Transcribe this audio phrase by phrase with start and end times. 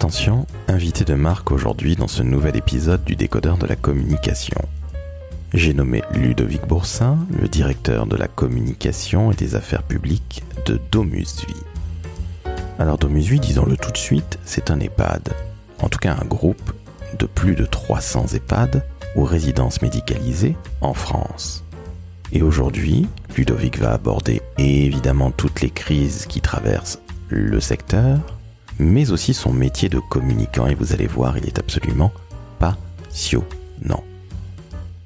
[0.00, 4.56] Attention, invité de marque aujourd'hui dans ce nouvel épisode du décodeur de la communication.
[5.52, 11.52] J'ai nommé Ludovic Boursin, le directeur de la communication et des affaires publiques de Domusvie.
[12.78, 15.34] Alors Domusvie, disons-le tout de suite, c'est un EHPAD,
[15.82, 16.72] en tout cas un groupe
[17.18, 18.82] de plus de 300 EHPAD
[19.16, 21.62] ou résidences médicalisées en France.
[22.32, 23.06] Et aujourd'hui,
[23.36, 28.39] Ludovic va aborder évidemment toutes les crises qui traversent le secteur,
[28.80, 30.66] mais aussi son métier de communicant.
[30.66, 32.12] Et vous allez voir, il est absolument
[32.58, 34.04] passionnant.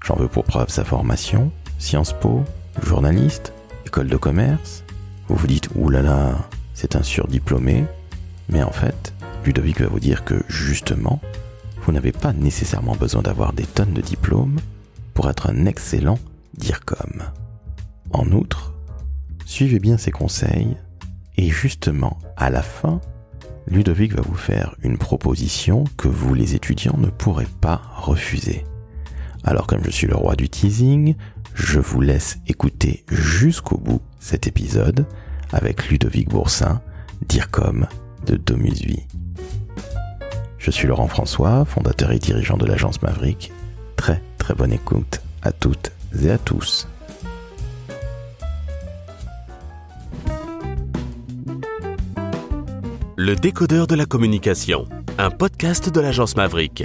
[0.05, 2.43] J'en veux pour preuve sa formation, Sciences Po,
[2.83, 3.53] journaliste,
[3.87, 4.85] école de commerce.
[5.29, 6.37] Vous vous dites, oulala,
[6.75, 7.85] c'est un surdiplômé.
[8.49, 11.21] Mais en fait, Ludovic va vous dire que justement,
[11.83, 14.59] vous n'avez pas nécessairement besoin d'avoir des tonnes de diplômes
[15.15, 16.19] pour être un excellent
[16.57, 17.23] DIRCOM.
[18.13, 18.73] En outre,
[19.47, 20.77] suivez bien ses conseils
[21.37, 23.01] et justement, à la fin,
[23.67, 28.65] Ludovic va vous faire une proposition que vous, les étudiants, ne pourrez pas refuser.
[29.43, 31.15] Alors comme je suis le roi du teasing,
[31.55, 35.07] je vous laisse écouter jusqu'au bout cet épisode
[35.53, 36.81] avec Ludovic Boursin,
[37.29, 37.87] DIRCOM
[38.27, 39.07] de Domusvie.
[40.59, 43.53] Je suis Laurent François, fondateur et dirigeant de l'agence Maverick.
[43.97, 46.89] Très très bonne écoute à toutes et à tous.
[53.27, 54.85] Le décodeur de la communication,
[55.17, 56.85] un podcast de l'agence Maverick.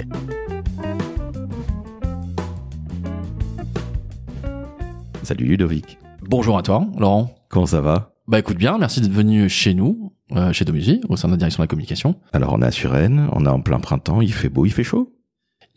[5.22, 5.98] Salut Ludovic.
[6.22, 7.34] Bonjour à toi, Laurent.
[7.50, 8.14] Comment ça va?
[8.26, 11.36] Bah écoute bien, merci d'être venu chez nous, euh, chez Domusy, au sein de la
[11.36, 12.14] direction de la communication.
[12.32, 14.82] Alors on est à Suresnes, on est en plein printemps, il fait beau, il fait
[14.82, 15.12] chaud?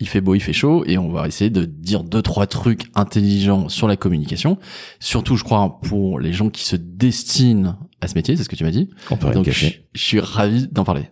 [0.04, 2.88] Il fait beau, il fait chaud, et on va essayer de dire deux trois trucs
[2.94, 4.58] intelligents sur la communication.
[5.00, 8.58] Surtout, je crois, pour les gens qui se destinent à ce métier, c'est ce que
[8.58, 8.90] tu m'as dit.
[9.12, 11.04] On peut Donc je, je suis ravi d'en parler.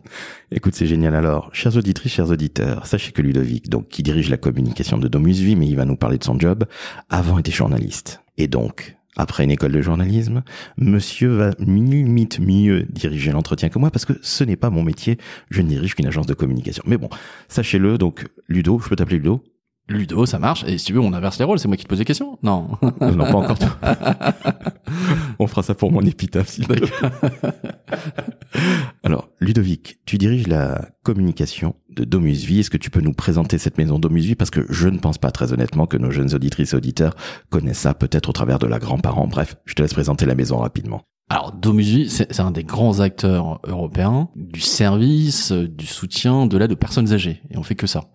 [0.51, 1.51] Écoute, c'est génial alors.
[1.53, 5.67] Chers auditrices, chers auditeurs, sachez que Ludovic, donc, qui dirige la communication de Domusvie, mais
[5.67, 6.65] il va nous parler de son job,
[7.09, 8.21] avant était journaliste.
[8.37, 10.43] Et donc, après une école de journalisme,
[10.77, 15.17] monsieur va limite mieux diriger l'entretien que moi parce que ce n'est pas mon métier.
[15.49, 16.83] Je ne dirige qu'une agence de communication.
[16.87, 17.09] Mais bon,
[17.47, 19.43] sachez-le, donc, Ludo, je peux t'appeler Ludo?
[19.89, 20.63] Ludo, ça marche.
[20.65, 21.59] Et si tu veux, on inverse les rôles.
[21.59, 22.39] C'est moi qui te pose des questions.
[22.43, 22.77] Non.
[23.01, 23.77] Euh, non, pas encore toi.
[25.39, 26.87] On fera ça pour mon épitaphe, s'il te plaît.
[29.03, 32.59] Alors, Ludovic, tu diriges la communication de Domusvie.
[32.59, 35.31] Est-ce que tu peux nous présenter cette maison Domusvie Parce que je ne pense pas
[35.31, 37.15] très honnêtement que nos jeunes auditrices et auditeurs
[37.49, 39.27] connaissent ça, peut-être au travers de la grand-parent.
[39.27, 41.01] Bref, je te laisse présenter la maison rapidement.
[41.31, 46.73] Alors Domusvie, c'est un des grands acteurs européens du service, euh, du soutien, de l'aide
[46.73, 47.41] aux personnes âgées.
[47.51, 48.09] Et on fait que ça.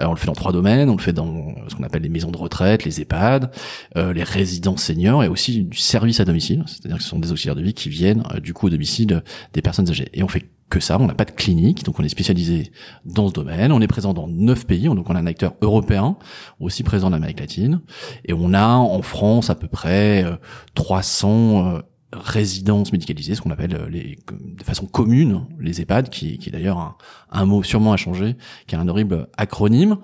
[0.00, 0.88] Euh, on le fait dans trois domaines.
[0.88, 3.50] On le fait dans ce qu'on appelle les maisons de retraite, les EHPAD,
[3.96, 6.62] euh, les résidences seniors et aussi du service à domicile.
[6.68, 9.24] C'est-à-dire que ce sont des auxiliaires de vie qui viennent euh, du coup au domicile
[9.54, 10.08] des personnes âgées.
[10.14, 12.72] Et on fait que ça, on n'a pas de clinique, donc on est spécialisé
[13.04, 13.72] dans ce domaine.
[13.72, 16.16] On est présent dans neuf pays, donc on a un acteur européen,
[16.60, 17.82] aussi présent en Amérique latine,
[18.24, 20.36] et on a en France à peu près euh,
[20.74, 21.80] 300 euh,
[22.12, 26.96] résidences médicalisées, ce qu'on appelle euh, de façon commune les EHPAD, qui, est d'ailleurs
[27.30, 28.36] un, mot sûrement à changer,
[28.66, 29.96] qui est un horrible acronyme.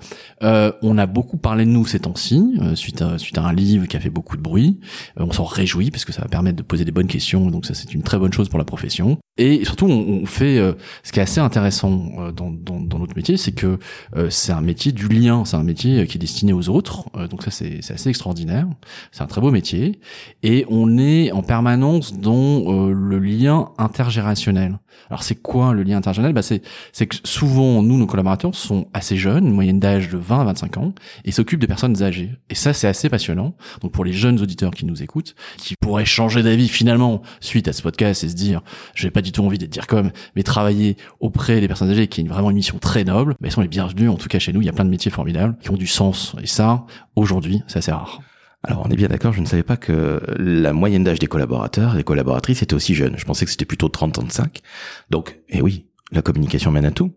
[0.43, 3.87] Euh, on a beaucoup parlé de nous ces temps-ci, euh, suite, à, suite un livre
[3.87, 4.81] qui a fait beaucoup de bruit.
[5.17, 7.75] On s'en réjouit parce que ça va permettre de poser des bonnes questions, donc ça
[7.75, 9.19] c'est une très bonne chose pour la profession.
[9.39, 10.73] Et surtout, on, on fait euh,
[11.05, 13.79] ce qui est assez intéressant euh, dans, dans, dans notre métier, c'est que
[14.17, 17.09] euh, c'est un métier du lien, c'est un métier euh, qui est destiné aux autres.
[17.17, 18.67] Euh, donc ça c'est assez extraordinaire.
[19.13, 20.01] C'est un très beau métier
[20.43, 24.79] et on est en permanence dans euh, le lien intergénérationnel.
[25.11, 26.35] Alors c'est quoi le lien intergénérationnel?
[26.35, 26.63] Bah, c'est
[26.93, 30.45] c'est que souvent nous nos collaborateurs sont assez jeunes, une moyenne d'âge de 20 à
[30.45, 30.93] 25 ans
[31.25, 32.33] et s'occupent des personnes âgées.
[32.51, 33.55] Et ça c'est assez passionnant.
[33.83, 37.73] Donc pour les jeunes auditeurs qui nous écoutent, qui pourraient changer d'avis finalement suite à
[37.73, 38.63] ce podcast et se dire
[38.95, 42.23] j'ai pas du tout envie d'être dire comme mais travailler auprès des personnes âgées qui
[42.23, 44.53] est vraiment une mission très noble, bah, ils sont les bienvenus en tout cas chez
[44.53, 47.63] nous, il y a plein de métiers formidables qui ont du sens et ça aujourd'hui
[47.67, 48.21] c'est assez rare.
[48.65, 51.95] Alors, on est bien d'accord, je ne savais pas que la moyenne d'âge des collaborateurs
[51.95, 53.15] et des collaboratrices était aussi jeune.
[53.17, 54.63] Je pensais que c'était plutôt 30-35.
[55.11, 57.13] Donc, eh oui, la communication mène à tout.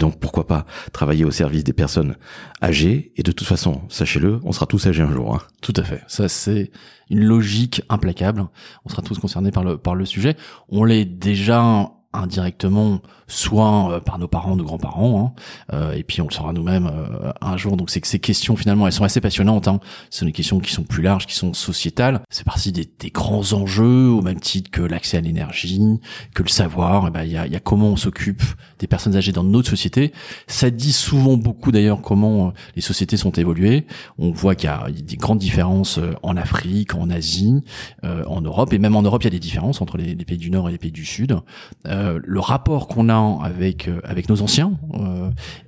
[0.00, 2.16] Donc, pourquoi pas travailler au service des personnes
[2.62, 3.12] âgées?
[3.16, 5.34] Et de toute façon, sachez-le, on sera tous âgés un jour.
[5.34, 5.42] hein.
[5.60, 6.02] Tout à fait.
[6.06, 6.70] Ça, c'est
[7.10, 8.46] une logique implacable.
[8.86, 10.36] On sera tous concernés par le, par le sujet.
[10.70, 16.20] On l'est déjà indirectement, soit euh, par nos parents, nos grands-parents, hein, euh, et puis
[16.20, 17.76] on le sera nous-mêmes euh, un jour.
[17.76, 19.68] Donc c'est que ces questions finalement, elles sont assez passionnantes.
[19.68, 19.80] Hein.
[20.10, 22.20] Ce sont des questions qui sont plus larges, qui sont sociétales.
[22.30, 25.80] C'est partie des, des grands enjeux, au même titre que l'accès à l'énergie,
[26.34, 27.06] que le savoir.
[27.08, 28.42] Eh ben, Il y, a, y a comment on s'occupe
[28.78, 30.12] des personnes âgées dans notre société.
[30.46, 33.86] Ça dit souvent beaucoup d'ailleurs comment les sociétés sont évoluées.
[34.18, 37.62] On voit qu'il y a des grandes différences en Afrique, en Asie,
[38.04, 40.24] euh, en Europe, et même en Europe, il y a des différences entre les, les
[40.24, 41.36] pays du Nord et les pays du Sud.
[42.24, 44.72] Le rapport qu'on a avec avec nos anciens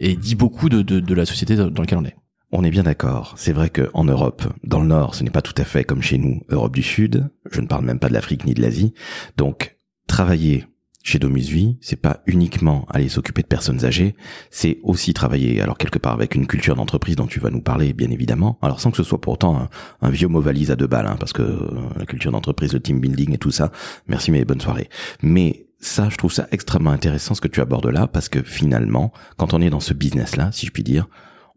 [0.00, 2.16] et dit beaucoup de, de, de la société dans laquelle on est.
[2.52, 3.34] On est bien d'accord.
[3.36, 6.16] C'est vrai qu'en Europe, dans le Nord, ce n'est pas tout à fait comme chez
[6.16, 7.28] nous, Europe du Sud.
[7.50, 8.94] Je ne parle même pas de l'Afrique ni de l'Asie.
[9.36, 10.64] Donc, travailler
[11.02, 14.16] chez Domus Vie, c'est pas uniquement aller s'occuper de personnes âgées,
[14.50, 17.92] c'est aussi travailler, alors quelque part avec une culture d'entreprise dont tu vas nous parler,
[17.92, 18.58] bien évidemment.
[18.60, 19.68] Alors sans que ce soit pourtant
[20.00, 22.80] un, vieux mot valise à deux balles, hein, parce que euh, la culture d'entreprise, le
[22.80, 23.70] team building et tout ça.
[24.08, 24.88] Merci mais bonne soirée.
[25.22, 29.12] Mais ça, je trouve ça extrêmement intéressant ce que tu abordes là, parce que finalement,
[29.36, 31.08] quand on est dans ce business-là, si je puis dire,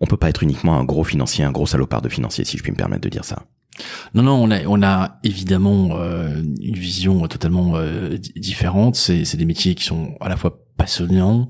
[0.01, 2.63] on peut pas être uniquement un gros financier, un gros salopard de financier, si je
[2.63, 3.43] puis me permettre de dire ça.
[4.13, 8.95] Non, non, on a, on a évidemment euh, une vision totalement euh, différente.
[8.95, 11.47] C'est, des métiers qui sont à la fois passionnants,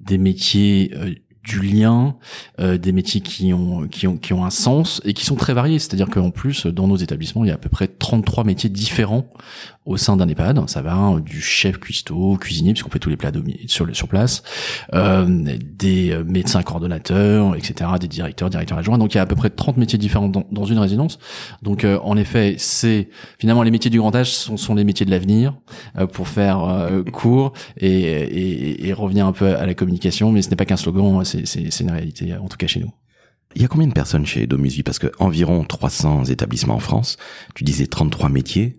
[0.00, 2.16] des métiers euh, du lien,
[2.58, 5.54] euh, des métiers qui ont qui ont qui ont un sens et qui sont très
[5.54, 5.78] variés.
[5.78, 9.26] C'est-à-dire qu'en plus dans nos établissements, il y a à peu près 33 métiers différents
[9.86, 10.68] au sein d'un EHPAD.
[10.68, 13.32] Ça va hein, du chef cuistot, cuisinier puisqu'on fait tous les plats
[13.66, 14.42] sur sur place,
[14.94, 15.26] euh,
[15.60, 18.98] des euh, médecins coordonnateurs, etc., des directeurs, directeurs adjoints.
[18.98, 21.18] Donc il y a à peu près 30 métiers différents dans, dans une résidence.
[21.62, 23.08] Donc euh, en effet, c'est
[23.38, 25.54] finalement les métiers du grand âge sont, sont les métiers de l'avenir
[25.98, 30.30] euh, pour faire court et, et, et revenir un peu à la communication.
[30.30, 32.92] Mais ce n'est pas qu'un slogan c'est une réalité, en tout cas chez nous.
[33.56, 37.16] Il y a combien de personnes chez Domusi Parce que environ 300 établissements en France.
[37.54, 38.76] Tu disais 33 métiers.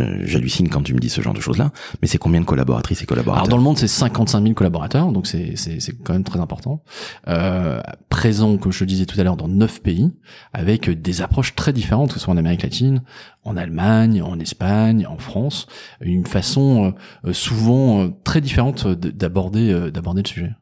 [0.00, 3.02] Euh, j'hallucine quand tu me dis ce genre de choses-là, mais c'est combien de collaboratrices
[3.02, 3.42] et collaborateurs?
[3.42, 5.56] Alors dans le monde, c'est 55 000 collaborateurs, donc c'est
[6.04, 6.84] quand même très important.
[7.26, 10.12] Euh, présent, comme je le disais tout à l'heure, dans 9 pays,
[10.52, 13.02] avec des approches très différentes, que ce soit en Amérique latine,
[13.42, 15.66] en Allemagne, en Espagne, en France,
[16.00, 16.94] une façon
[17.24, 20.52] euh, souvent euh, très différente d'aborder d'aborder le sujet.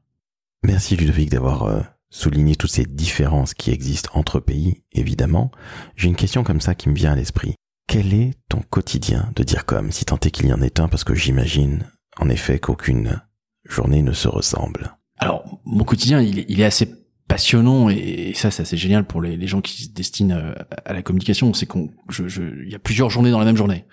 [0.67, 1.81] Merci Ludovic d'avoir euh,
[2.11, 5.53] souligné toutes ces différences qui existent entre pays, évidemment.
[5.95, 7.55] J'ai une question comme ça qui me vient à l'esprit.
[7.87, 10.89] Quel est ton quotidien de dire comme, si tant est qu'il y en ait un,
[10.89, 13.23] parce que j'imagine en effet qu'aucune
[13.63, 14.97] journée ne se ressemble?
[15.19, 16.93] Alors, mon quotidien, il il est assez
[17.28, 20.93] passionnant et, ça c'est assez génial pour les, les, gens qui se destinent euh, à,
[20.93, 21.52] la communication.
[21.55, 21.90] C'est qu'on
[22.67, 23.84] y a plusieurs journées dans la même journée.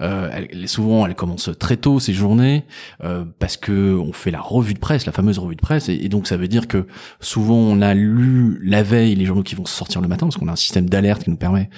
[0.00, 2.64] Euh, elle, souvent elle commence très tôt ces journées
[3.04, 5.88] euh, parce que on fait la revue de presse la fameuse revue de presse.
[5.88, 6.86] Et, donc ça veut dire que
[7.20, 10.48] souvent on a lu la veille les journaux qui vont sortir le matin parce qu'on
[10.48, 11.70] a un système d'alerte qui nous permet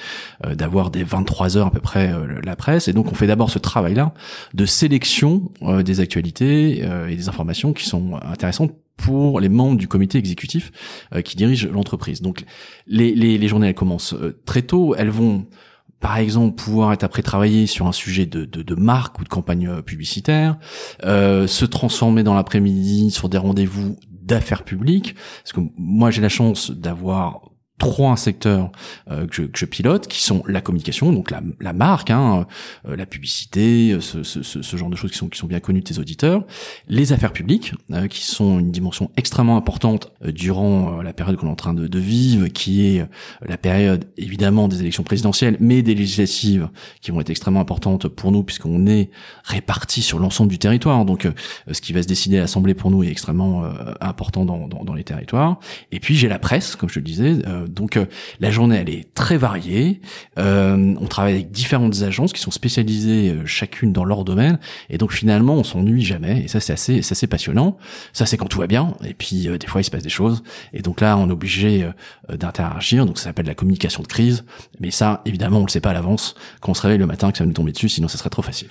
[0.47, 2.89] euh, d'avoir des 23 heures à peu près euh, la presse.
[2.89, 4.13] Et donc on fait d'abord ce travail là
[4.55, 5.53] de sélection
[5.85, 10.71] des actualités et des informations qui sont intéressantes pour les membres du comité exécutif
[11.15, 12.23] euh, qui dirige l'entreprise.
[12.23, 12.45] Donc
[12.87, 15.47] les, les, les, journées elles commencent euh, très tôt, elles vont
[16.05, 19.29] par exemple pouvoir être après travailler sur un sujet de, de, de marque ou de
[19.31, 20.59] campagne euh, publicitaire,
[21.05, 26.29] euh, se transformer dans l'après-midi sur des rendez-vous d'affaires publiques, parce que moi j'ai la
[26.29, 27.41] chance d'avoir
[27.79, 28.71] trois secteurs
[29.11, 32.47] euh, que, je, que, je, pilote, qui sont la communication, donc la, la marque, hein,
[32.89, 35.59] euh, la publicité, euh, ce, ce, ce, genre de choses qui sont, qui sont bien
[35.59, 36.45] connues de tes auditeurs,
[36.89, 37.73] les affaires publiques,
[38.11, 41.99] qui sont une dimension extrêmement importante durant la période qu'on est en train de, de,
[41.99, 43.07] vivre, qui est
[43.47, 46.69] la période évidemment des élections présidentielles, mais des législatives
[47.01, 49.11] qui vont être extrêmement importantes pour nous, puisqu'on est
[49.45, 51.29] répartis sur l'ensemble du territoire, donc
[51.71, 53.65] ce qui va se décider à l'Assemblée pour nous est extrêmement
[54.01, 55.59] important dans, dans, dans, les territoires.
[55.93, 57.39] Et puis j'ai la presse, comme je le disais,
[57.69, 58.07] donc euh,
[58.41, 60.01] la journée elle est très variée.
[60.39, 64.59] Euh, on travaille avec différentes agences qui sont spécialisées euh, chacune dans leur domaine.
[64.91, 66.43] Et donc finalement on s'ennuie jamais.
[66.45, 67.77] Et ça c'est assez c'est assez passionnant.
[68.13, 68.95] Ça c'est quand tout va bien.
[69.05, 70.43] Et puis des fois il se passe des choses.
[70.73, 71.89] Et donc là on est obligé
[72.29, 73.07] d'interagir.
[73.07, 74.45] Donc ça s'appelle la communication de crise.
[74.81, 76.35] Mais ça évidemment on le sait pas à l'avance.
[76.61, 78.31] Quand on se réveille le matin que ça va nous tomber dessus sinon ça serait
[78.31, 78.69] trop facile.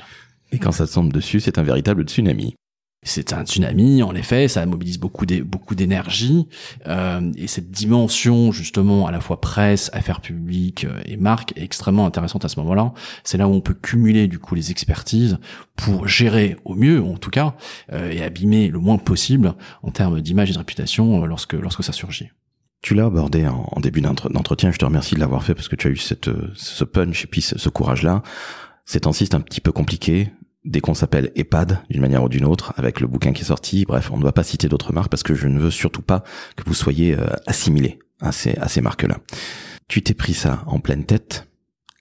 [0.51, 2.56] Et quand ça tombe dessus, c'est un véritable tsunami
[3.03, 6.48] c'est un tsunami, en effet, ça mobilise beaucoup d'énergie
[6.88, 11.63] euh, et cette dimension justement à la fois presse, affaires publiques euh, et marque est
[11.63, 12.93] extrêmement intéressante à ce moment-là.
[13.24, 15.38] C'est là où on peut cumuler du coup les expertises
[15.75, 17.55] pour gérer au mieux, en tout cas,
[17.91, 21.91] euh, et abîmer le moins possible en termes d'image et de réputation lorsque lorsque ça
[21.91, 22.29] surgit.
[22.81, 25.88] Tu l'as abordé en, début d'entretien, je te remercie de l'avoir fait parce que tu
[25.88, 28.24] as eu cette, ce punch et puis ce, ce courage-là.
[28.86, 30.33] C'est temps-ci, c'est un petit peu compliqué
[30.65, 33.86] dès qu'on s'appelle EHPAD d'une manière ou d'une autre, avec le bouquin qui est sorti,
[33.86, 36.24] bref, on ne doit pas citer d'autres marques parce que je ne veux surtout pas
[36.55, 39.17] que vous soyez euh, assimilés à ces, à ces marques-là.
[39.88, 41.48] Tu t'es pris ça en pleine tête.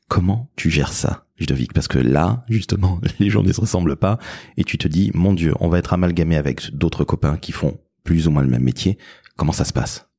[0.09, 1.73] Comment tu gères ça, Ludovic?
[1.73, 4.19] Parce que là, justement, les journées ne se ressemblent pas
[4.57, 7.81] et tu te dis, mon Dieu, on va être amalgamé avec d'autres copains qui font
[8.05, 8.99] plus ou moins le même métier.
[9.37, 10.12] Comment ça se passe?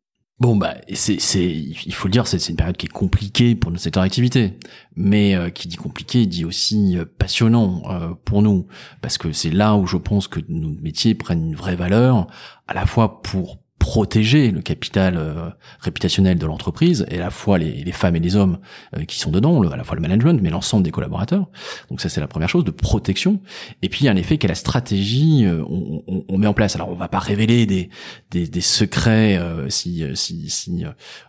[0.44, 3.72] Bon bah c'est c'est il faut le dire c'est une période qui est compliquée pour
[3.72, 4.60] notre secteur d'activité.
[4.98, 8.68] Mais euh, qui dit compliqué dit aussi euh, passionnant euh, pour nous.
[9.02, 12.28] Parce que c'est là où je pense que nos métiers prennent une vraie valeur
[12.68, 15.50] à la fois pour protéger le capital euh,
[15.82, 18.60] réputationnel de l'entreprise et à la fois les, les, femmes et les hommes
[18.96, 21.50] euh, qui sont dedans, à la fois le management, mais l'ensemble des collaborateurs.
[21.90, 23.42] Donc ça c'est la première chose de protection.
[23.82, 26.78] Et puis en effet quelle la stratégie euh, on, on, on, met en place.
[26.78, 27.90] Alors on va pas révéler des
[28.32, 29.38] des, des secrets
[29.68, 30.86] si si, si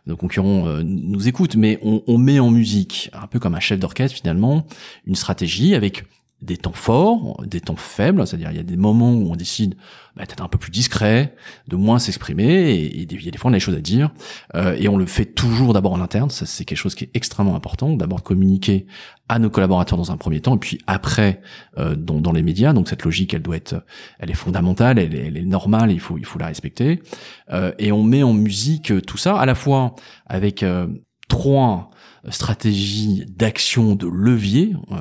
[0.07, 3.81] nos concurrents nous écoutent, mais on, on met en musique un peu comme un chef
[3.81, 4.65] d'orchestre finalement
[5.07, 6.05] une stratégie avec
[6.45, 9.77] des temps forts, des temps faibles, c'est-à-dire il y a des moments où on décide
[10.15, 11.35] bah, d'être un peu plus discret,
[11.69, 13.81] de moins s'exprimer, et, et, il y a des fois on a des choses à
[13.81, 14.11] dire,
[14.55, 17.11] euh, et on le fait toujours d'abord en interne, ça c'est quelque chose qui est
[17.15, 18.87] extrêmement important, d'abord communiquer
[19.29, 21.41] à nos collaborateurs dans un premier temps, et puis après
[21.79, 23.83] euh, dans, dans, les médias, donc cette logique elle doit être,
[24.19, 27.03] elle est fondamentale, elle, elle est normale, il faut il faut la respecter,
[27.51, 29.95] euh, et on met en musique tout ça à la fois
[30.27, 30.87] avec euh,
[31.29, 31.91] trois
[32.31, 34.97] stratégie d'action de levier, euh,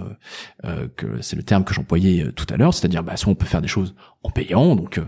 [0.66, 3.36] euh, que c'est le terme que j'employais euh, tout à l'heure, c'est-à-dire bah, soit on
[3.36, 5.00] peut faire des choses en payant, donc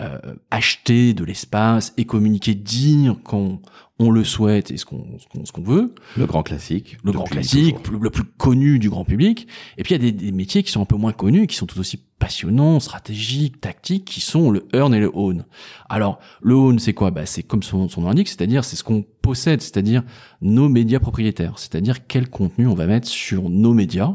[0.00, 0.18] euh,
[0.50, 3.60] acheter de l'espace et communiquer, dire qu'on
[4.00, 5.06] on le souhaite et ce qu'on
[5.44, 5.94] ce qu'on veut.
[6.16, 6.96] Le grand classique.
[7.04, 9.46] Le grand classique, le, plus connu du grand public.
[9.78, 11.54] Et puis il y a des, des, métiers qui sont un peu moins connus, qui
[11.54, 15.44] sont tout aussi passionnants, stratégiques, tactiques, qui sont le earn et le own.
[15.88, 17.12] Alors le own c'est quoi?
[17.12, 20.02] Bah c'est comme son, son nom l'indique, c'est-à-dire c'est ce qu'on possède, c'est-à-dire
[20.42, 24.12] nos médias propriétaires, c'est-à-dire quel contenu on va mettre sur nos médias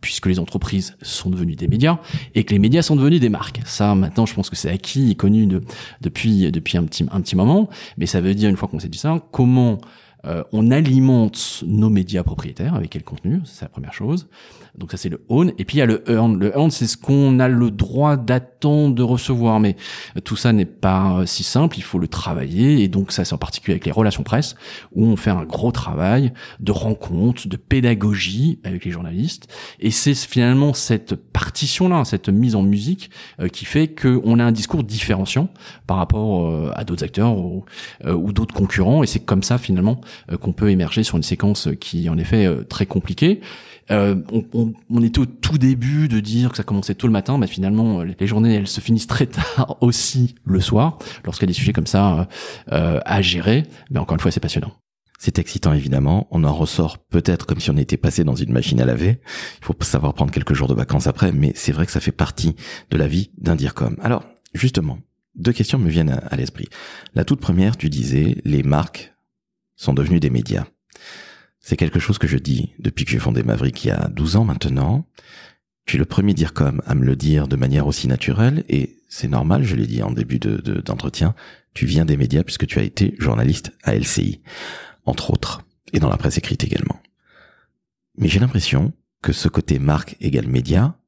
[0.00, 1.98] puisque les entreprises sont devenues des médias
[2.34, 3.60] et que les médias sont devenus des marques.
[3.64, 5.62] Ça, maintenant, je pense que c'est acquis et connu de,
[6.00, 7.68] depuis depuis un petit un petit moment.
[7.98, 9.78] Mais ça veut dire une fois qu'on s'est dit ça, comment
[10.24, 14.28] euh, on alimente nos médias propriétaires avec quel contenu C'est la première chose.
[14.78, 15.52] Donc ça c'est le own.
[15.58, 16.38] Et puis il y a le earn.
[16.38, 19.60] Le earn c'est ce qu'on a le droit d'attendre de recevoir.
[19.60, 19.76] Mais
[20.24, 21.76] tout ça n'est pas euh, si simple.
[21.78, 22.82] Il faut le travailler.
[22.82, 24.54] Et donc ça c'est en particulier avec les relations presse
[24.94, 29.48] où on fait un gros travail de rencontre, de pédagogie avec les journalistes.
[29.80, 34.52] Et c'est finalement cette partition-là, cette mise en musique euh, qui fait qu'on a un
[34.52, 35.48] discours différenciant
[35.86, 37.64] par rapport euh, à d'autres acteurs ou,
[38.32, 39.02] d'autres concurrents.
[39.02, 40.00] Et c'est comme ça finalement
[40.40, 43.40] qu'on peut émerger sur une séquence qui est en effet très compliquée.
[43.90, 47.12] Euh, on, on, on, était au tout début de dire que ça commençait tôt le
[47.12, 51.50] matin, mais finalement les journées elles se finissent très tard aussi le soir lorsqu'il y
[51.50, 52.28] a des sujets comme ça
[52.72, 53.64] euh, à gérer.
[53.90, 54.72] Mais encore une fois, c'est passionnant.
[55.18, 56.28] C'est excitant évidemment.
[56.30, 59.20] On en ressort peut-être comme si on était passé dans une machine à laver.
[59.60, 62.12] Il faut savoir prendre quelques jours de vacances après, mais c'est vrai que ça fait
[62.12, 62.54] partie
[62.90, 63.96] de la vie d'un DIRCOM.
[64.00, 64.98] Alors justement,
[65.34, 66.68] deux questions me viennent à l'esprit.
[67.14, 69.12] La toute première, tu disais, les marques
[69.74, 70.66] sont devenues des médias.
[71.68, 74.36] C'est quelque chose que je dis depuis que j'ai fondé Maverick il y a 12
[74.36, 75.06] ans maintenant.
[75.84, 79.02] Tu es le premier dire comme à me le dire de manière aussi naturelle et
[79.06, 81.34] c'est normal, je l'ai dit en début de, d'entretien,
[81.74, 84.40] tu viens des médias puisque tu as été journaliste à LCI,
[85.04, 85.60] entre autres,
[85.92, 87.02] et dans la presse écrite également.
[88.16, 90.98] Mais j'ai l'impression que ce côté marque égale média,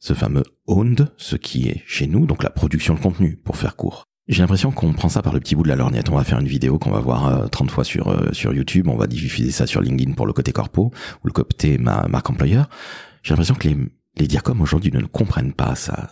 [0.00, 3.74] ce fameux owned, ce qui est chez nous, donc la production de contenu, pour faire
[3.74, 6.08] court, j'ai l'impression qu'on prend ça par le petit bout de la lorgnette.
[6.08, 8.86] On va faire une vidéo qu'on va voir 30 euh, fois sur euh, sur YouTube.
[8.88, 10.92] On va diffuser ça sur LinkedIn pour le côté corpo
[11.24, 12.70] ou le côté ma marque employeur.
[13.24, 13.76] J'ai l'impression que les
[14.16, 16.10] les DIRCOM aujourd'hui ne comprennent pas ça.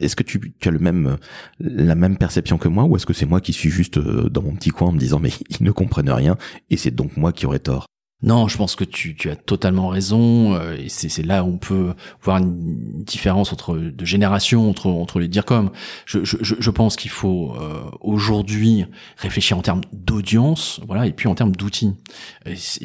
[0.00, 1.16] Est-ce que tu, tu, as le même
[1.58, 4.42] la même perception que moi ou est-ce que c'est moi qui suis juste euh, dans
[4.42, 6.36] mon petit coin en me disant mais ils ne comprennent rien
[6.70, 7.86] et c'est donc moi qui aurais tort?
[8.20, 10.54] Non, je pense que tu, tu as totalement raison.
[10.54, 15.20] Euh, et c'est là où on peut voir une différence entre de génération entre entre
[15.20, 15.70] les dire comme.
[16.04, 18.86] Je, je, je pense qu'il faut euh, aujourd'hui
[19.18, 21.94] réfléchir en termes d'audience, voilà, et puis en termes d'outils.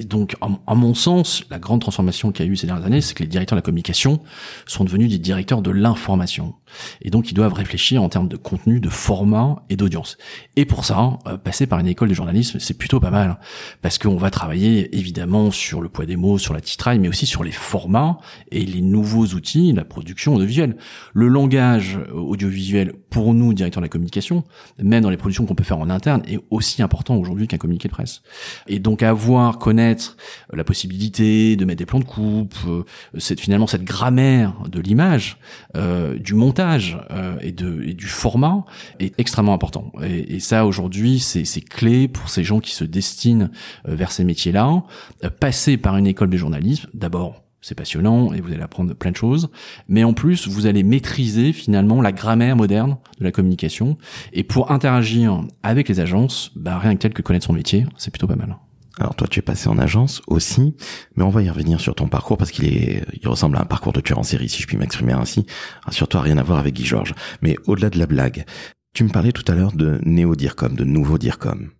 [0.05, 0.35] Donc,
[0.67, 3.23] à mon sens, la grande transformation qu'il y a eu ces dernières années, c'est que
[3.23, 4.19] les directeurs de la communication
[4.67, 6.53] sont devenus des directeurs de l'information.
[7.01, 10.17] Et donc, ils doivent réfléchir en termes de contenu, de format et d'audience.
[10.55, 13.39] Et pour ça, euh, passer par une école de journalisme, c'est plutôt pas mal,
[13.81, 17.25] parce qu'on va travailler évidemment sur le poids des mots, sur la titraille, mais aussi
[17.25, 18.17] sur les formats
[18.51, 20.77] et les nouveaux outils, la production audiovisuelle.
[21.13, 24.43] Le langage audiovisuel, pour nous, directeurs de la communication,
[24.81, 27.87] même dans les productions qu'on peut faire en interne, est aussi important aujourd'hui qu'un communiqué
[27.87, 28.21] de presse.
[28.67, 30.17] Et donc avoir, connaître
[30.51, 32.83] la possibilité de mettre des plans de coupe, euh,
[33.17, 35.37] cette, finalement cette grammaire de l'image,
[35.75, 36.62] euh, du montage
[37.11, 38.65] euh, et, du format
[38.99, 39.91] est extrêmement important.
[40.03, 43.49] Et, ça, aujourd'hui, c'est clé pour ces gens qui se destinent
[43.85, 44.83] vers ces métiers-là.
[45.23, 49.11] Euh, passer par une école de journalisme, d'abord, c'est passionnant et vous allez apprendre plein
[49.11, 49.49] de choses,
[49.87, 53.97] mais en plus, vous allez maîtriser finalement la grammaire moderne de la communication.
[54.33, 58.11] Et pour interagir avec les agences, bah, rien que tel que connaître son métier, c'est
[58.11, 58.57] plutôt pas mal.
[58.99, 60.75] Alors toi, tu es passé en agence aussi,
[61.15, 63.65] mais on va y revenir sur ton parcours parce qu'il est, il ressemble à un
[63.65, 65.45] parcours de tueur en série, si je puis m'exprimer ainsi.
[65.89, 67.15] Surtout rien à voir avec Guy Georges.
[67.41, 68.45] Mais au-delà de la blague,
[68.93, 71.71] tu me parlais tout à l'heure de néo-DIRCOM, de nouveau DIRCOM.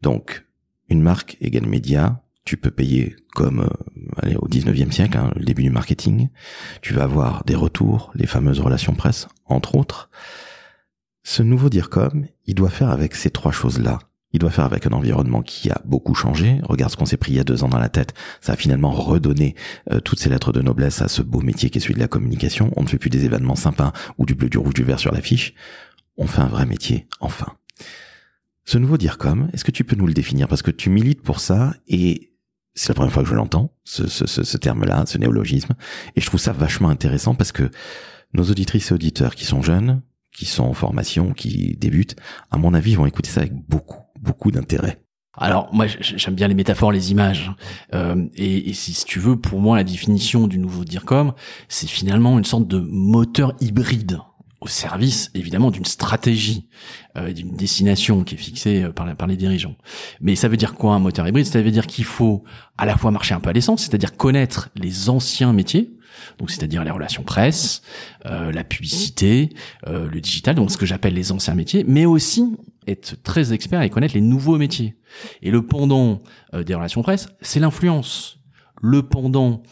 [0.00, 0.46] Donc,
[0.88, 3.68] une marque égale média, tu peux payer comme euh,
[4.22, 6.28] allez, au 19e siècle, hein, le début du marketing.
[6.80, 10.08] Tu vas avoir des retours, les fameuses relations presse, entre autres.
[11.22, 13.98] Ce nouveau DIRCOM, il doit faire avec ces trois choses-là.
[14.34, 16.58] Il doit faire avec un environnement qui a beaucoup changé.
[16.64, 18.14] Regarde ce qu'on s'est pris il y a deux ans dans la tête.
[18.40, 19.54] Ça a finalement redonné
[19.92, 22.08] euh, toutes ces lettres de noblesse à ce beau métier qui est celui de la
[22.08, 22.72] communication.
[22.76, 25.12] On ne fait plus des événements sympas ou du bleu, du rouge, du vert sur
[25.12, 25.54] l'affiche.
[26.16, 27.46] On fait un vrai métier, enfin.
[28.64, 30.48] Ce nouveau DIRCOM, est-ce que tu peux nous le définir?
[30.48, 32.32] Parce que tu milites pour ça et
[32.74, 35.74] c'est la première fois que je l'entends, ce, ce, ce terme-là, ce néologisme.
[36.16, 37.70] Et je trouve ça vachement intéressant parce que
[38.32, 42.16] nos auditrices et auditeurs qui sont jeunes, qui sont en formation, qui débutent,
[42.50, 44.98] à mon avis, vont écouter ça avec beaucoup, beaucoup d'intérêt.
[45.36, 47.50] Alors moi j'aime bien les métaphores, les images.
[47.92, 51.32] Euh, et, si, tu veux, pour moi la définition du nouveau DIRCOM,
[51.68, 54.20] c'est finalement une sorte de moteur hybride
[54.60, 56.68] au service évidemment d'une stratégie,
[57.18, 59.76] euh, d'une destination qui est fixée euh, par, par les dirigeants.
[60.20, 61.46] Mais ça veut dire quoi un moteur hybride?
[61.46, 62.44] Ça veut dire qu'il faut
[62.78, 65.94] à la fois marcher un peu à l'essence, c'est-à-dire connaître les anciens métiers,
[66.38, 67.82] donc c'est-à-dire les relations presse,
[68.26, 69.50] euh, la publicité,
[69.86, 73.82] euh, le digital, donc ce que j'appelle les anciens métiers, mais aussi être très expert
[73.82, 74.96] et connaître les nouveaux métiers.
[75.42, 76.20] Et le pendant
[76.52, 78.38] euh, des relations presse, c'est l'influence.
[78.80, 79.62] Le pendant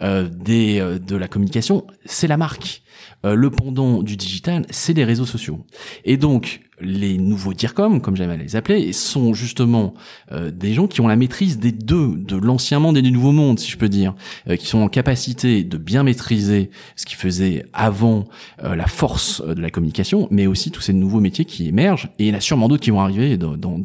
[0.00, 2.81] des, de la communication, c'est la marque.
[3.24, 5.64] Le pendant du digital, c'est les réseaux sociaux.
[6.04, 9.94] Et donc, les nouveaux DIRCOM, comme j'aime à les appeler, sont justement
[10.32, 13.32] euh, des gens qui ont la maîtrise des deux, de l'ancien monde et du nouveau
[13.32, 14.14] monde, si je peux dire,
[14.48, 18.24] euh, qui sont en capacité de bien maîtriser ce qui faisait avant
[18.64, 22.24] euh, la force de la communication, mais aussi tous ces nouveaux métiers qui émergent, et
[22.24, 23.78] il y en a sûrement d'autres qui vont arriver dans, dans,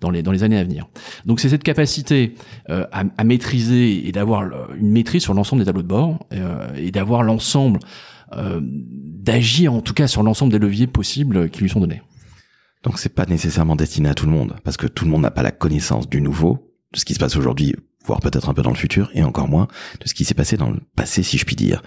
[0.00, 0.88] dans, les, dans les années à venir.
[1.26, 2.34] Donc c'est cette capacité
[2.68, 4.44] à, à, maîtriser et d'avoir
[4.76, 6.18] une maîtrise sur l'ensemble des tableaux de bord,
[6.76, 7.80] et d'avoir l'ensemble,
[8.32, 12.02] d'agir en tout cas sur l'ensemble des leviers possibles qui lui sont donnés.
[12.82, 15.30] Donc c'est pas nécessairement destiné à tout le monde, parce que tout le monde n'a
[15.30, 17.74] pas la connaissance du nouveau, de ce qui se passe aujourd'hui,
[18.06, 19.68] voire peut-être un peu dans le futur, et encore moins
[20.00, 21.82] de ce qui s'est passé dans le passé, si je puis dire.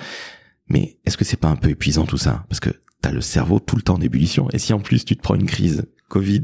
[0.67, 2.45] Mais est-ce que c'est pas un peu épuisant tout ça?
[2.47, 2.69] Parce que
[3.01, 5.35] t'as le cerveau tout le temps en ébullition, et si en plus tu te prends
[5.35, 6.43] une crise Covid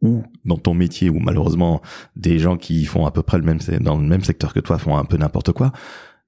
[0.00, 1.82] ou dans ton métier où malheureusement
[2.14, 4.78] des gens qui font à peu près le même dans le même secteur que toi
[4.78, 5.72] font un peu n'importe quoi,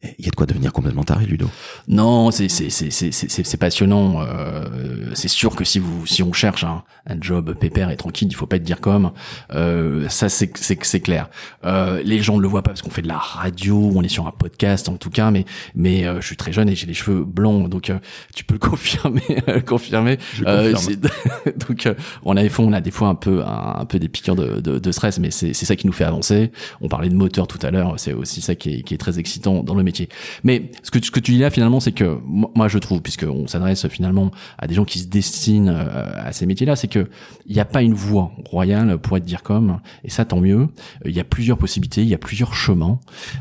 [0.02, 1.48] il y a de quoi devenir complètement taré, Ludo.
[1.88, 4.20] Non, c'est c'est c'est c'est c'est passionnant.
[4.20, 8.28] Euh, c'est sûr que si vous si on cherche un, un job pépère et tranquille,
[8.30, 9.12] il faut pas être dire comme.
[9.54, 11.30] Euh, ça c'est c'est c'est clair.
[11.64, 14.08] Euh, les gens ne le voient pas parce qu'on fait de la radio, on est
[14.08, 16.86] sur un podcast en tout cas, mais mais euh, je suis très jeune et j'ai
[16.86, 17.98] les cheveux blancs, donc euh,
[18.34, 19.22] tu peux le confirmer
[19.66, 20.18] confirmer.
[20.44, 21.88] donc
[22.24, 24.60] on a des fois on a des fois un peu un, peu des piqûres de,
[24.60, 26.52] de, de stress, mais c'est c'est ça qui nous fait avancer.
[26.80, 29.18] On parlait de moteur tout à l'heure, c'est aussi ça qui est qui est très
[29.18, 29.95] excitant dans le métier
[30.44, 33.46] mais ce que, ce que tu dis là finalement, c'est que moi je trouve, puisqu'on
[33.46, 37.08] s'adresse finalement à des gens qui se destinent euh, à ces métiers-là, c'est que
[37.46, 40.68] il n'y a pas une voie royale pour être dire comme, et ça tant mieux.
[41.04, 42.98] Il y a plusieurs possibilités, il y a plusieurs chemins,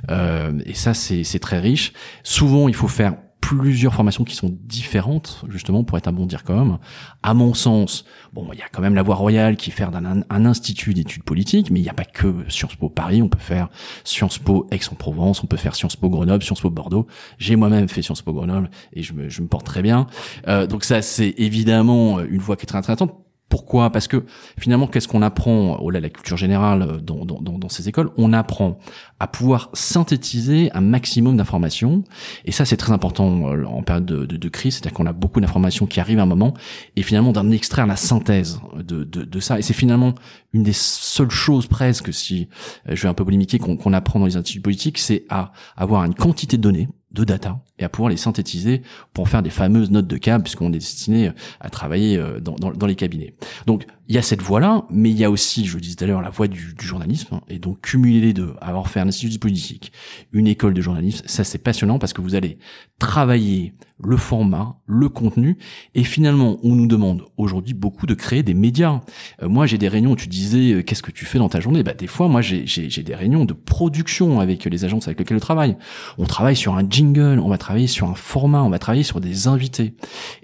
[0.09, 1.93] euh, et ça c'est très riche.
[2.23, 3.13] Souvent il faut faire
[3.45, 6.79] plusieurs formations qui sont différentes justement pour être un bon DIRCOM.
[7.21, 8.03] À mon sens,
[8.33, 11.23] bon, il y a quand même la voie royale qui fait d'un un, institut d'études
[11.23, 13.21] politiques, mais il n'y a pas que Sciences Po Paris.
[13.21, 13.69] On peut faire
[14.03, 17.05] Sciences Po Aix-en-Provence, on peut faire Sciences Po Grenoble, Sciences Po Bordeaux.
[17.37, 20.07] J'ai moi-même fait Sciences Po Grenoble et je me, je me porte très bien.
[20.47, 23.91] Euh, donc ça, c'est évidemment une voie qui est très intéressante pourquoi?
[23.91, 24.25] Parce que
[24.57, 28.09] finalement, qu'est-ce qu'on apprend au-delà de la culture générale euh, dans, dans, dans, ces écoles?
[28.17, 28.79] On apprend
[29.19, 32.03] à pouvoir synthétiser un maximum d'informations.
[32.45, 34.75] Et ça, c'est très important euh, en période de, de, de crise.
[34.75, 36.53] C'est-à-dire qu'on a beaucoup d'informations qui arrivent à un moment
[36.95, 39.59] et finalement d'en extraire la synthèse de, de, de ça.
[39.59, 40.15] Et c'est finalement
[40.53, 42.47] une des seules choses presque, si
[42.89, 46.03] euh, je vais un peu polémiquer, qu'on apprend dans les instituts politiques, c'est à avoir
[46.03, 49.89] une quantité de données de data et à pouvoir les synthétiser pour faire des fameuses
[49.89, 53.33] notes de câble puisqu'on est destiné à travailler euh, dans, dans, dans les cabinets.
[53.65, 56.03] Donc il y a cette voie-là, mais il y a aussi, je le disais tout
[56.03, 59.07] à l'heure, la voie du, du, journalisme et donc cumuler les deux, avoir fait un
[59.07, 59.91] institut politique,
[60.31, 62.57] une école de journalisme, ça c'est passionnant parce que vous allez
[62.99, 65.57] travailler le format, le contenu
[65.93, 69.01] et finalement on nous demande aujourd'hui beaucoup de créer des médias.
[69.41, 71.81] Euh, moi j'ai des réunions tu disais euh, qu'est-ce que tu fais dans ta journée?
[71.81, 72.65] Bah des fois moi j'ai
[73.03, 75.77] des réunions de production avec les agences avec lesquelles je travaille.
[76.17, 79.21] On travaille sur un jingle, on va travailler sur un format, on va travailler sur
[79.21, 79.93] des invités.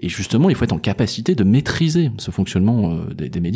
[0.00, 3.51] Et justement, il faut être en capacité de maîtriser ce fonctionnement euh, des, médias.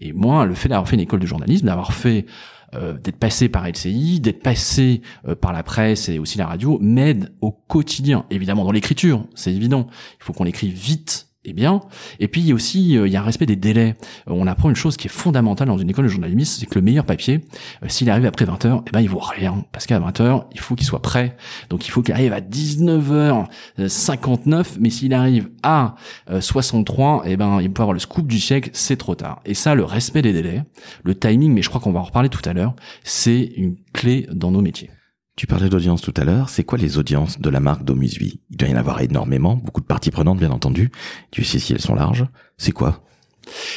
[0.00, 2.26] Et moi, le fait d'avoir fait une école de journalisme, d'avoir fait
[2.74, 6.78] euh, d'être passé par LCI, d'être passé euh, par la presse et aussi la radio,
[6.80, 8.24] m'aide au quotidien.
[8.30, 9.88] Évidemment, dans l'écriture, c'est évident.
[10.20, 11.80] Il faut qu'on écrive vite eh bien.
[12.20, 13.96] Et puis il y a aussi euh, il y a un respect des délais.
[14.28, 16.76] Euh, on apprend une chose qui est fondamentale dans une école de journalisme, c'est que
[16.76, 17.40] le meilleur papier,
[17.82, 20.44] euh, s'il arrive après 20 h eh ben il vaut rien parce qu'à 20 h
[20.52, 21.36] il faut qu'il soit prêt.
[21.68, 25.96] Donc il faut qu'il arrive à 19h59, mais s'il arrive à
[26.40, 29.40] 63, eh ben il peut avoir le scoop du siècle, c'est trop tard.
[29.44, 30.62] Et ça, le respect des délais,
[31.02, 32.74] le timing, mais je crois qu'on va en reparler tout à l'heure,
[33.04, 34.90] c'est une clé dans nos métiers.
[35.34, 36.50] Tu parlais d'audience tout à l'heure.
[36.50, 39.80] C'est quoi les audiences de la marque Domusvi Il doit y en avoir énormément, beaucoup
[39.80, 40.90] de parties prenantes, bien entendu.
[41.30, 42.26] Tu sais si elles sont larges.
[42.58, 43.02] C'est quoi?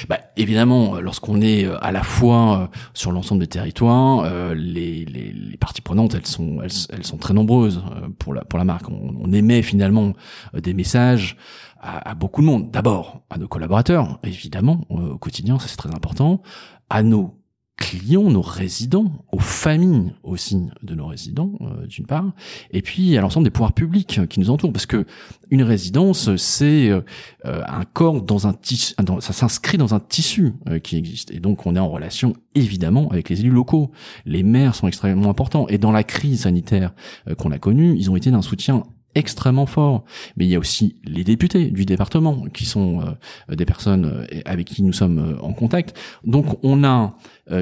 [0.09, 6.27] Bah, Évidemment, lorsqu'on est à la fois sur l'ensemble des territoires, les, parties prenantes, elles
[6.27, 7.81] sont, elles, sont très nombreuses
[8.19, 8.89] pour la, pour la marque.
[8.89, 10.11] On, on émet finalement
[10.53, 11.37] des messages
[11.79, 12.69] à, à beaucoup de monde.
[12.69, 16.41] D'abord, à nos collaborateurs, évidemment, au quotidien, ça c'est très important,
[16.89, 17.39] à nos
[17.77, 22.31] clients, nos résidents, aux familles aussi de nos résidents, euh, d'une part,
[22.71, 25.05] et puis à l'ensemble des pouvoirs publics qui nous entourent, parce que
[25.51, 27.01] une résidence, c'est euh,
[27.43, 31.65] un corps dans un tissu, ça s'inscrit dans un tissu euh, qui existe, et donc
[31.65, 33.91] on est en relation évidemment avec les élus locaux.
[34.25, 36.93] Les maires sont extrêmement importants, et dans la crise sanitaire
[37.37, 38.83] qu'on a connue, ils ont été d'un soutien
[39.15, 40.03] extrêmement fort.
[40.37, 44.41] Mais il y a aussi les députés du département qui sont euh, des personnes euh,
[44.45, 45.97] avec qui nous sommes euh, en contact.
[46.23, 47.15] Donc on a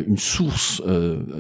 [0.08, 0.82] une source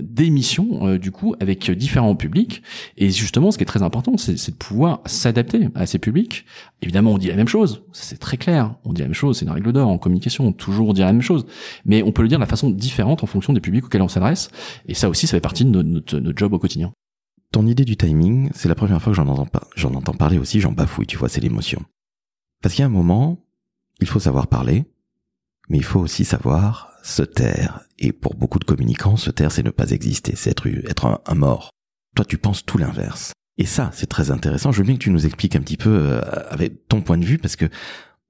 [0.01, 2.61] d'émission du coup avec différents publics.
[2.97, 6.43] Et justement, ce qui est très important, c'est de pouvoir s'adapter à ces publics.
[6.81, 8.75] Évidemment, on dit la même chose, c'est très clair.
[8.83, 11.21] On dit la même chose, c'est une règle d'or en communication, toujours dire la même
[11.21, 11.45] chose.
[11.85, 14.09] Mais on peut le dire de la façon différente en fonction des publics auxquels on
[14.09, 14.49] s'adresse.
[14.89, 16.91] Et ça aussi, ça fait partie de notre, notre job au quotidien.
[17.53, 20.39] Ton idée du timing, c'est la première fois que j'en entends, pas, j'en entends parler
[20.39, 21.83] aussi, j'en bafouille, tu vois, c'est l'émotion.
[22.63, 23.45] Parce qu'il y a un moment,
[24.01, 24.85] il faut savoir parler,
[25.69, 27.81] mais il faut aussi savoir se taire.
[27.99, 31.69] Et pour beaucoup de communicants, se taire, c'est ne pas exister, c'est être, un, mort.
[32.15, 33.33] Toi, tu penses tout l'inverse.
[33.59, 34.71] Et ça, c'est très intéressant.
[34.71, 37.25] Je veux bien que tu nous expliques un petit peu euh, avec ton point de
[37.25, 37.69] vue, parce que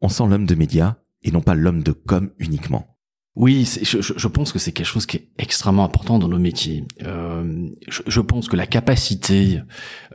[0.01, 2.92] on sent l'homme de médias et non pas l'homme de com uniquement.
[3.35, 6.83] Oui, je, je, pense que c'est quelque chose qui est extrêmement important dans nos métiers.
[7.01, 9.59] Euh, je, je, pense que la capacité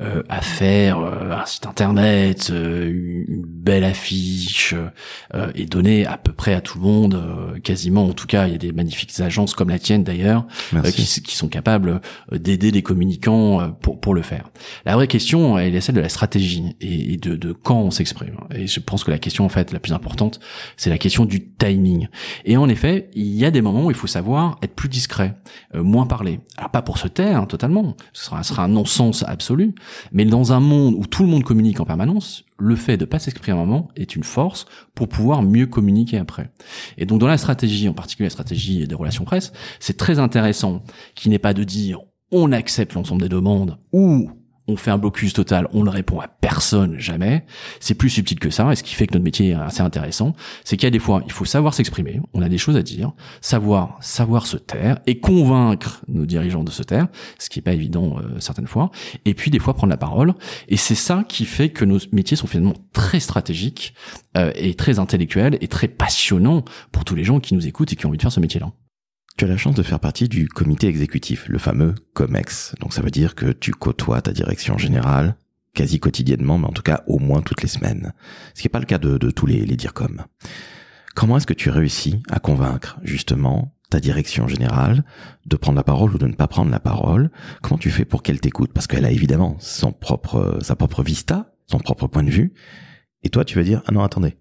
[0.00, 4.76] euh, à faire euh, un site internet, euh, une belle affiche,
[5.34, 8.04] euh, est donnée à peu près à tout le monde, quasiment.
[8.04, 10.46] En tout cas, il y a des magnifiques agences comme la tienne d'ailleurs,
[10.94, 12.00] qui, qui, sont capables
[12.30, 14.48] d'aider les communicants pour, pour le faire.
[14.84, 18.36] La vraie question, elle est celle de la stratégie et, de, de quand on s'exprime.
[18.54, 20.38] Et je pense que la question en fait la plus importante,
[20.76, 22.06] c'est la question du timing.
[22.44, 25.34] Et en effet, il y a des moments où il faut savoir être plus discret,
[25.74, 26.40] euh, moins parler.
[26.56, 29.74] Alors pas pour se taire hein, totalement, ce sera, ce sera un non-sens absolu,
[30.12, 33.18] mais dans un monde où tout le monde communique en permanence, le fait de pas
[33.18, 36.50] s'exprimer un moment est une force pour pouvoir mieux communiquer après.
[36.96, 40.82] Et donc dans la stratégie, en particulier la stratégie des relations presse, c'est très intéressant
[41.14, 44.30] qui n'est pas de dire on accepte l'ensemble des demandes ou
[44.68, 47.44] on fait un blocus total, on ne répond à personne jamais.
[47.80, 50.34] C'est plus subtil que ça, et ce qui fait que notre métier est assez intéressant,
[50.64, 52.82] c'est qu'il y a des fois, il faut savoir s'exprimer, on a des choses à
[52.82, 57.62] dire, savoir, savoir se taire et convaincre nos dirigeants de se taire, ce qui est
[57.62, 58.90] pas évident euh, certaines fois,
[59.24, 60.34] et puis des fois prendre la parole.
[60.68, 63.94] Et c'est ça qui fait que nos métiers sont finalement très stratégiques
[64.36, 67.96] euh, et très intellectuels et très passionnants pour tous les gens qui nous écoutent et
[67.96, 68.70] qui ont envie de faire ce métier-là.
[69.38, 72.74] Tu as la chance de faire partie du comité exécutif, le fameux COMEX.
[72.80, 75.36] Donc ça veut dire que tu côtoies ta direction générale
[75.74, 78.14] quasi quotidiennement, mais en tout cas au moins toutes les semaines.
[78.54, 80.24] Ce qui n'est pas le cas de, tous les, les DIRCOM.
[81.14, 85.04] Comment est-ce que tu réussis à convaincre justement ta direction générale
[85.46, 87.30] de prendre la parole ou de ne pas prendre la parole?
[87.62, 88.72] Comment tu fais pour qu'elle t'écoute?
[88.72, 92.54] Parce qu'elle a évidemment son propre, sa propre vista, son propre point de vue.
[93.22, 94.34] Et toi, tu vas dire, ah non, attendez,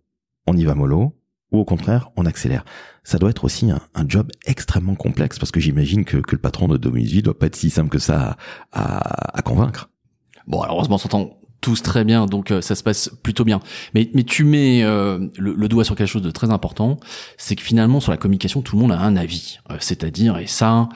[0.47, 1.16] on y va mollo,
[1.51, 2.65] ou au contraire, on accélère.
[3.03, 6.77] Ça doit être aussi un, job extrêmement complexe parce que j'imagine que, le patron de
[6.77, 8.37] Dominique doit pas être si simple que ça
[8.71, 9.89] à, à, convaincre.
[10.45, 13.59] Bon, alors heureusement, on s'entend tous très bien, donc euh, ça se passe plutôt bien.
[13.93, 16.97] Mais, mais tu mets euh, le, doigt sur quelque chose de très important,
[17.37, 19.59] c'est que finalement sur la communication, tout le monde a un avis.
[19.71, 20.89] Euh, c'est-à-dire, et ça,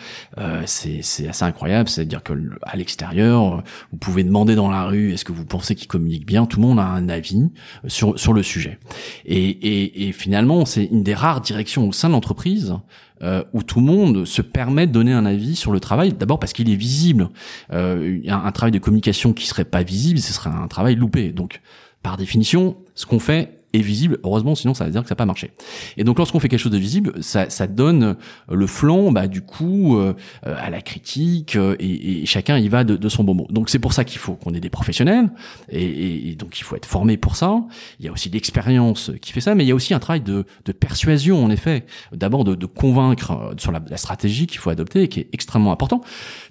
[0.65, 5.32] c'est assez incroyable, c'est-à-dire que à l'extérieur, vous pouvez demander dans la rue, est-ce que
[5.32, 7.50] vous pensez qu'il communique bien Tout le monde a un avis
[7.88, 8.80] sur sur le sujet.
[9.26, 12.76] Et, et, et finalement, c'est une des rares directions au sein de l'entreprise
[13.23, 16.13] euh, où tout le monde se permet de donner un avis sur le travail.
[16.13, 17.29] D'abord parce qu'il est visible.
[17.71, 21.31] Euh, un, travail de communication qui serait pas visible, ce serait un travail loupé.
[21.31, 21.62] Donc,
[22.03, 24.19] par définition, ce qu'on fait est visible.
[24.23, 25.51] Heureusement, sinon ça veut dire que ça n'a pas marché.
[25.97, 28.13] Et donc lorsqu'on fait quelque chose de visible, ça, ça donne euh,
[28.49, 32.84] le flanc, bah, du coup, euh, à la critique, euh, et, et, chacun y va
[32.84, 33.47] de, de son bon mot.
[33.49, 35.29] Donc c'est pour ça qu'il faut qu'on ait des professionnels,
[35.69, 37.62] et, et, donc il faut être formé pour ça.
[37.99, 40.21] Il y a aussi l'expérience qui fait ça, mais il y a aussi un travail
[40.21, 41.86] de, de persuasion, en effet.
[42.12, 46.01] D'abord de, de, convaincre sur la, la stratégie qu'il faut adopter, qui est extrêmement important.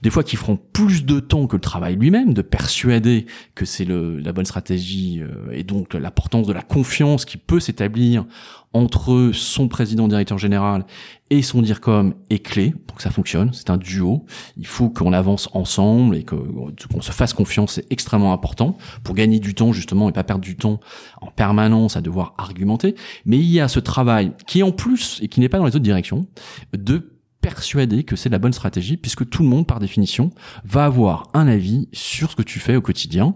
[0.02, 3.84] Des fois qui feront plus de temps que le travail lui-même, de persuader que c'est
[3.86, 8.24] la bonne stratégie, et donc l'importance de la confiance qui peut s'établir
[8.72, 10.86] entre son président directeur général
[11.30, 13.52] et son DIRCOM est clé pour que ça fonctionne.
[13.52, 14.26] C'est un duo.
[14.56, 17.74] Il faut qu'on avance ensemble et qu'on se fasse confiance.
[17.74, 20.78] C'est extrêmement important pour gagner du temps justement et pas perdre du temps
[21.20, 22.94] en permanence à devoir argumenter.
[23.24, 25.74] Mais il y a ce travail qui en plus et qui n'est pas dans les
[25.74, 26.26] autres directions
[26.72, 30.30] de persuadé que c'est la bonne stratégie puisque tout le monde par définition
[30.64, 33.34] va avoir un avis sur ce que tu fais au quotidien.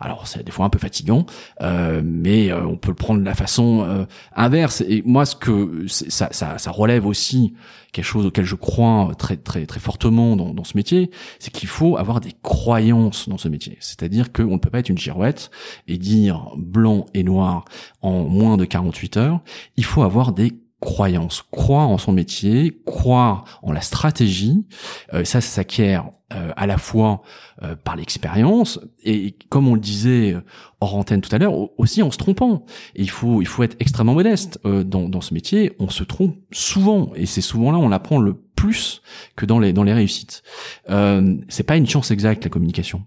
[0.00, 1.26] Alors c'est des fois un peu fatigant,
[1.62, 4.82] euh, mais euh, on peut le prendre de la façon euh, inverse.
[4.86, 7.54] Et moi, ce que ça, ça, ça, relève aussi
[7.92, 11.68] quelque chose auquel je crois très très très fortement dans, dans ce métier, c'est qu'il
[11.68, 13.78] faut avoir des croyances dans ce métier.
[13.80, 15.50] C'est-à-dire qu'on ne peut pas être une girouette
[15.88, 17.64] et dire blanc et noir
[18.02, 19.40] en moins de 48 heures.
[19.76, 24.66] Il faut avoir des croyance, croire en son métier, croire en la stratégie.
[25.14, 27.22] Euh, ça, ça s'acquiert euh, à la fois
[27.62, 30.36] euh, par l'expérience et comme on le disait
[30.80, 32.64] hors antenne tout à l'heure, aussi en se trompant.
[32.94, 35.72] Et il faut il faut être extrêmement modeste dans, dans ce métier.
[35.78, 39.02] On se trompe souvent et c'est souvent là on apprend le plus
[39.36, 40.42] que dans les dans les réussites.
[40.90, 43.04] Euh, c'est pas une science exacte la communication.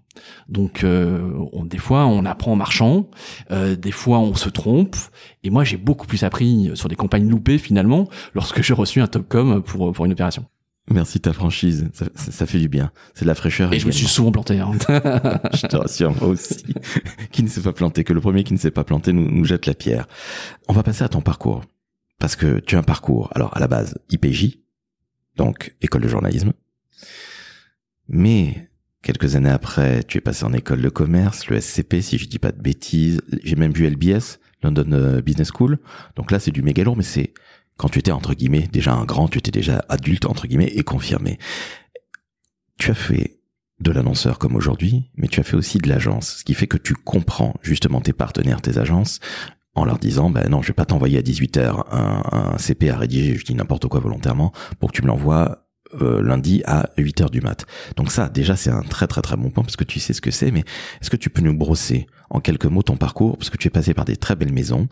[0.48, 3.08] Donc on, des fois on apprend en marchant,
[3.50, 4.96] des fois on se trompe.
[5.44, 9.06] Et moi j'ai beaucoup plus appris sur des campagnes loupées finalement lorsque j'ai reçu un
[9.06, 10.46] topcom pour pour une opération.
[10.90, 12.90] Merci ta franchise, ça, ça, fait du bien.
[13.14, 13.72] C'est de la fraîcheur.
[13.72, 14.58] Et je me suis souvent planté.
[14.58, 14.72] Hein.
[15.54, 16.64] je te rassure, moi aussi.
[17.30, 19.44] qui ne s'est pas planté, que le premier qui ne s'est pas planté nous, nous
[19.44, 20.08] jette la pierre.
[20.68, 21.62] On va passer à ton parcours.
[22.18, 24.58] Parce que tu as un parcours, alors à la base, IPJ,
[25.40, 26.52] donc école de journalisme.
[28.08, 28.68] Mais
[29.02, 32.38] quelques années après, tu es passé en école de commerce, le SCP, si je dis
[32.38, 33.22] pas de bêtises.
[33.42, 35.78] J'ai même vu LBS, London euh, Business School.
[36.16, 37.32] Donc là, c'est du méga lourd, mais c'est
[37.78, 40.82] quand tu étais entre guillemets déjà un grand, tu étais déjà adulte entre guillemets et
[40.82, 41.38] confirmé.
[42.76, 43.38] Tu as fait
[43.80, 46.76] de l'annonceur comme aujourd'hui, mais tu as fait aussi de l'agence, ce qui fait que
[46.76, 49.20] tu comprends justement tes partenaires, tes agences,
[49.74, 53.36] en leur disant, ben non, je vais pas t'envoyer à 18h un, CP à rédiger,
[53.36, 55.66] je dis n'importe quoi volontairement, pour que tu me l'envoies
[56.00, 57.66] euh, lundi à 8h du mat.
[57.96, 60.20] Donc ça, déjà, c'est un très très très bon point parce que tu sais ce
[60.20, 60.64] que c'est, mais
[61.00, 63.70] est-ce que tu peux nous brosser en quelques mots ton parcours, parce que tu es
[63.70, 64.88] passé par des très belles maisons,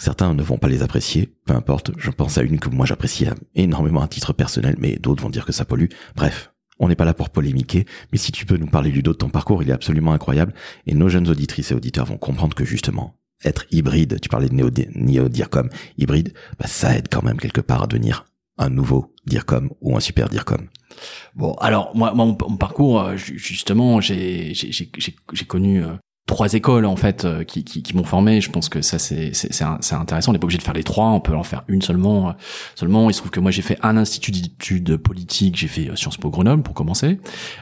[0.00, 1.90] Certains ne vont pas les apprécier, peu importe.
[1.98, 5.44] Je pense à une que moi j'apprécie énormément à titre personnel, mais d'autres vont dire
[5.44, 5.90] que ça pollue.
[6.16, 9.12] Bref, on n'est pas là pour polémiquer, mais si tu peux nous parler du dos
[9.12, 10.54] de ton parcours, il est absolument incroyable,
[10.86, 14.54] et nos jeunes auditrices et auditeurs vont comprendre que justement, être hybride, tu parlais de
[14.54, 18.26] néo, néo comme hybride, bah ça aide quand même quelque part à devenir
[18.58, 20.68] un nouveau DIRCOM ou un super DIRCOM.
[21.34, 25.94] Bon, alors moi, mon, parcours, euh, justement, j'ai j'ai connu euh,
[26.30, 28.40] trois écoles en fait euh, qui, qui, qui m'ont formé.
[28.40, 30.30] Je pense que ça c'est c'est intéressant.
[30.30, 31.06] On n'est pas obligé de faire les trois.
[31.06, 32.30] On peut en faire une seulement.
[32.30, 32.32] Euh,
[32.76, 35.56] seulement, il se trouve que moi j'ai fait un institut d'études politiques.
[35.56, 37.18] J'ai fait euh, Sciences Po Grenoble pour commencer.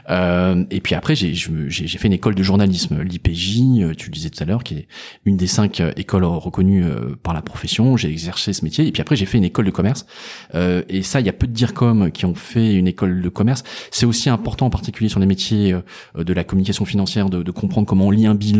[0.09, 3.95] Euh, et puis après j'ai j'ai fait une école de journalisme, l'IPJ.
[3.97, 4.87] Tu le disais tout à l'heure, qui est
[5.25, 6.85] une des cinq écoles reconnues
[7.23, 7.97] par la profession.
[7.97, 8.85] J'ai exercé ce métier.
[8.85, 10.05] Et puis après j'ai fait une école de commerce.
[10.53, 13.21] Euh, et ça, il y a peu de dire comme qui ont fait une école
[13.21, 13.63] de commerce.
[13.89, 15.75] C'est aussi important, en particulier sur les métiers
[16.15, 18.58] de la communication financière, de, de comprendre comment on lit un bilan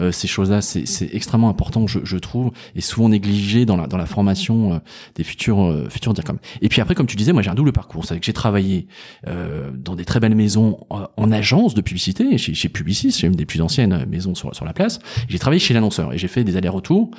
[0.00, 4.78] euh, ces choses-là, c'est extrêmement important, je, trouve, et souvent négligé dans la formation euh,
[5.14, 6.38] des futurs euh, futurs DIRCOM.
[6.60, 8.86] Et puis après, comme tu disais, moi j'ai un double parcours, c'est que j'ai travaillé
[9.26, 13.60] dans des très belles maisons en, agence de publicité, chez, Publicis, j'ai une des plus
[13.60, 14.98] anciennes maisons sur la place.
[15.28, 17.10] J'ai travaillé chez l'annonceur et j'ai fait des allers-retours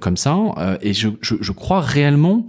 [0.00, 0.36] comme ça,
[0.82, 2.46] et je crois réellement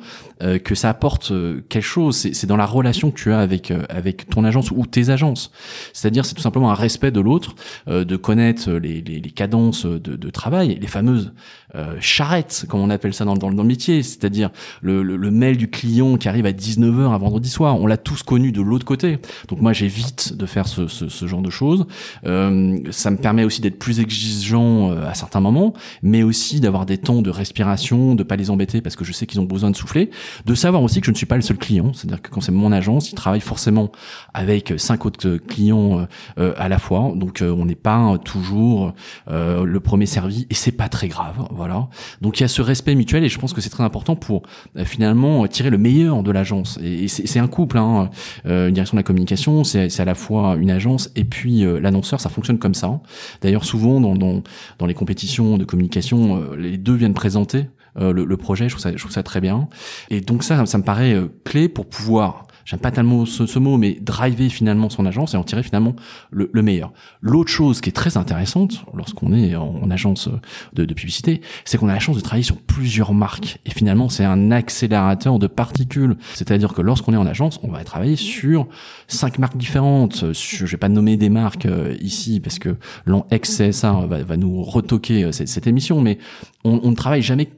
[0.64, 1.32] que ça apporte
[1.70, 2.16] quelque chose.
[2.16, 5.52] C'est dans la relation que tu as avec avec ton agence ou tes agences.
[5.94, 7.56] C'est-à-dire, c'est tout simplement un respect de l'autre,
[7.88, 11.34] de connaître les les, cadences de, travail, les fameuses
[11.76, 14.50] euh, charrettes, comme on appelle ça dans, dans, le métier, c'est-à-dire
[14.82, 17.80] le, le, mail du client qui arrive à 19h un vendredi soir.
[17.80, 19.20] On l'a tous connu de l'autre côté.
[19.48, 21.86] Donc moi, j'évite de faire ce, ce, genre de choses.
[22.26, 26.86] Euh, ça me permet aussi d'être plus exigeant euh, à certains moments, mais aussi d'avoir
[26.86, 29.72] des temps de respiration, de pas les embêter parce que je sais qu'ils ont besoin
[29.72, 30.10] de souffler,
[30.46, 31.94] de savoir aussi que je ne suis pas le seul client.
[31.94, 33.92] C'est-à-dire que quand c'est mon agence, il travaille forcément
[34.34, 36.06] avec cinq autres clients
[36.38, 37.14] à la fois.
[37.16, 38.94] Donc on n'est pas toujours
[39.30, 41.90] euh, le premier servi et c'est pas très grave, voilà.
[42.22, 44.42] Donc il y a ce respect mutuel et je pense que c'est très important pour
[44.78, 46.80] euh, finalement tirer le meilleur de l'agence.
[46.84, 48.10] Et, c'est un couple, hein.
[48.48, 52.20] Euh, une direction de la communication, c'est à la fois une agence et puis l'annonceur,
[52.20, 53.00] ça fonctionne comme ça.
[53.42, 54.42] D'ailleurs souvent dans, dans,
[54.80, 58.70] dans les compétitions de communication, les deux viennent présenter le, le, projet.
[58.70, 59.68] Je trouve ça, je trouve ça très bien.
[60.10, 63.78] Et donc ça, ça me paraît clé pour pouvoir j'aime pas tellement ce, ce, mot,
[63.78, 65.94] mais driver finalement son agence et en tirer finalement
[66.32, 66.94] le, le meilleur.
[67.22, 70.30] L'autre chose qui est très intéressante lorsqu'on est en, agence
[70.72, 74.08] de, de publicité, c'est qu'on a la chance de travailler sur plusieurs marques et finalement
[74.08, 76.16] c'est un accélérateur de particules.
[76.34, 78.68] C'est-à-dire que lorsqu'on est en agence, on va travailler sur
[79.08, 80.34] cinq marques différentes.
[80.34, 84.38] Sur, je vais pas nommer des marques euh, ici parce que l'an ex-CSA va, va,
[84.38, 86.20] nous retoquer euh, cette, cette émission, mais
[86.64, 87.50] on, on ne travaille jamais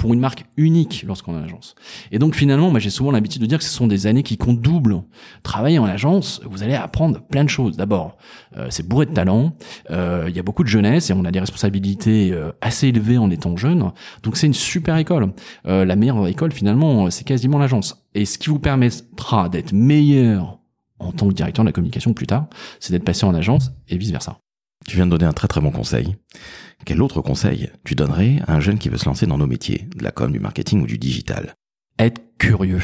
[0.00, 1.74] pour une marque unique lorsqu'on est en agence.
[2.10, 4.62] Et donc finalement, j'ai souvent l'habitude de dire que ce sont des années qui comptent
[4.62, 5.02] double.
[5.42, 7.76] Travailler en agence, vous allez apprendre plein de choses.
[7.76, 8.16] D'abord,
[8.56, 9.52] euh, c'est bourré de talent,
[9.90, 13.18] euh, il y a beaucoup de jeunesse et on a des responsabilités euh, assez élevées
[13.18, 13.92] en étant jeune.
[14.22, 15.34] Donc c'est une super école.
[15.66, 18.02] la meilleure école finalement, c'est quasiment l'agence.
[18.14, 20.60] Et ce qui vous permettra d'être meilleur
[20.98, 22.46] en tant que directeur de la communication plus tard,
[22.78, 24.38] c'est d'être passé en agence et vice versa.
[24.86, 26.16] Tu viens de donner un très très bon conseil.
[26.84, 29.88] Quel autre conseil tu donnerais à un jeune qui veut se lancer dans nos métiers,
[29.94, 31.54] de la com, du marketing ou du digital?
[31.98, 32.82] Être curieux.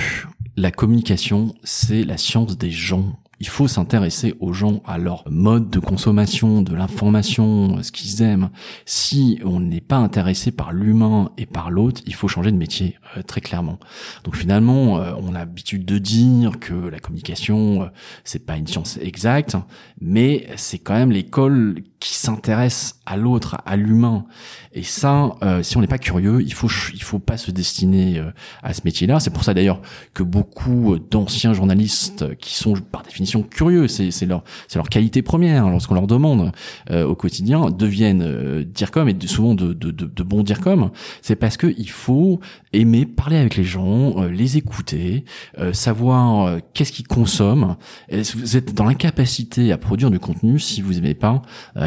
[0.57, 5.69] La communication, c'est la science des gens il faut s'intéresser aux gens, à leur mode
[5.69, 8.49] de consommation, de l'information, ce qu'ils aiment.
[8.87, 12.97] Si on n'est pas intéressé par l'humain et par l'autre, il faut changer de métier,
[13.17, 13.79] euh, très clairement.
[14.25, 17.87] Donc finalement, euh, on a l'habitude de dire que la communication, euh,
[18.25, 19.57] c'est pas une science exacte,
[20.01, 24.27] mais c'est quand même l'école qui s'intéresse à l'autre, à l'humain.
[24.73, 28.23] Et ça, si on n'est pas curieux, il faut il faut pas se destiner
[28.63, 29.21] à ce métier-là.
[29.21, 29.81] C'est pour ça d'ailleurs
[30.13, 35.65] que beaucoup d'anciens journalistes qui sont par définition curieux, c'est leur c'est leur qualité première
[35.65, 36.53] hein, lorsqu'on leur demande
[36.91, 40.61] euh, au quotidien deviennent euh, dire comme et souvent de, de, de, de bons dire
[40.61, 40.91] comme,
[41.23, 42.41] c'est parce que il faut
[42.73, 45.25] aimer parler avec les gens, euh, les écouter,
[45.73, 47.77] savoir qu'est-ce qu'ils consomment.
[48.11, 51.43] Vous êtes dans l'incapacité à produire du contenu si vous aimez pas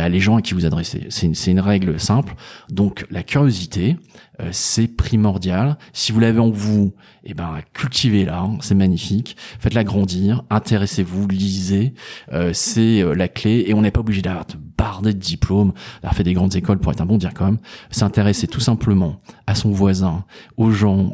[0.08, 1.08] les gens à qui vous adressez.
[1.10, 2.36] C'est une, règle simple.
[2.70, 3.98] Donc la curiosité,
[4.40, 5.78] euh, c'est primordial.
[5.94, 9.36] Si vous l'avez en vous, eh ben cultivez-la, c'est magnifique.
[9.60, 11.94] Faites-la grandir, intéressez-vous, lisez,
[12.32, 13.66] euh, c'est euh, la clé.
[13.68, 16.80] Et on n'est pas obligé d'avoir de barder de diplômes, d'avoir fait des grandes écoles
[16.80, 17.58] pour être un bon DIRCOM.
[17.92, 20.24] S'intéresser tout simplement à son voisin,
[20.56, 21.14] aux gens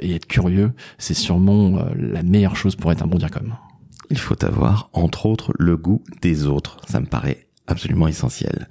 [0.00, 3.54] et être curieux, c'est sûrement la meilleure chose pour être un bon DIRCOM.
[4.10, 6.78] Il faut avoir, entre autres, le goût des autres.
[6.86, 8.68] Ça me paraît absolument essentiel.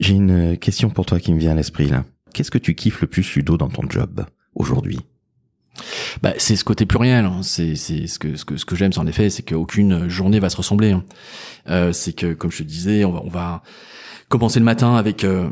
[0.00, 2.04] J'ai une question pour toi qui me vient à l'esprit là.
[2.32, 4.98] Qu'est-ce que tu kiffes le plus, Ludo, dans ton job aujourd'hui?
[6.22, 7.24] Bah, c'est ce côté pluriel.
[7.24, 7.40] Hein.
[7.42, 10.50] C'est ce que ce que ce que j'aime, c'est en effet, c'est qu'aucune journée va
[10.50, 10.92] se ressembler.
[10.92, 11.04] Hein.
[11.68, 13.62] Euh, c'est que, comme je te disais, on va, on va
[14.28, 15.48] commencer le matin avec euh,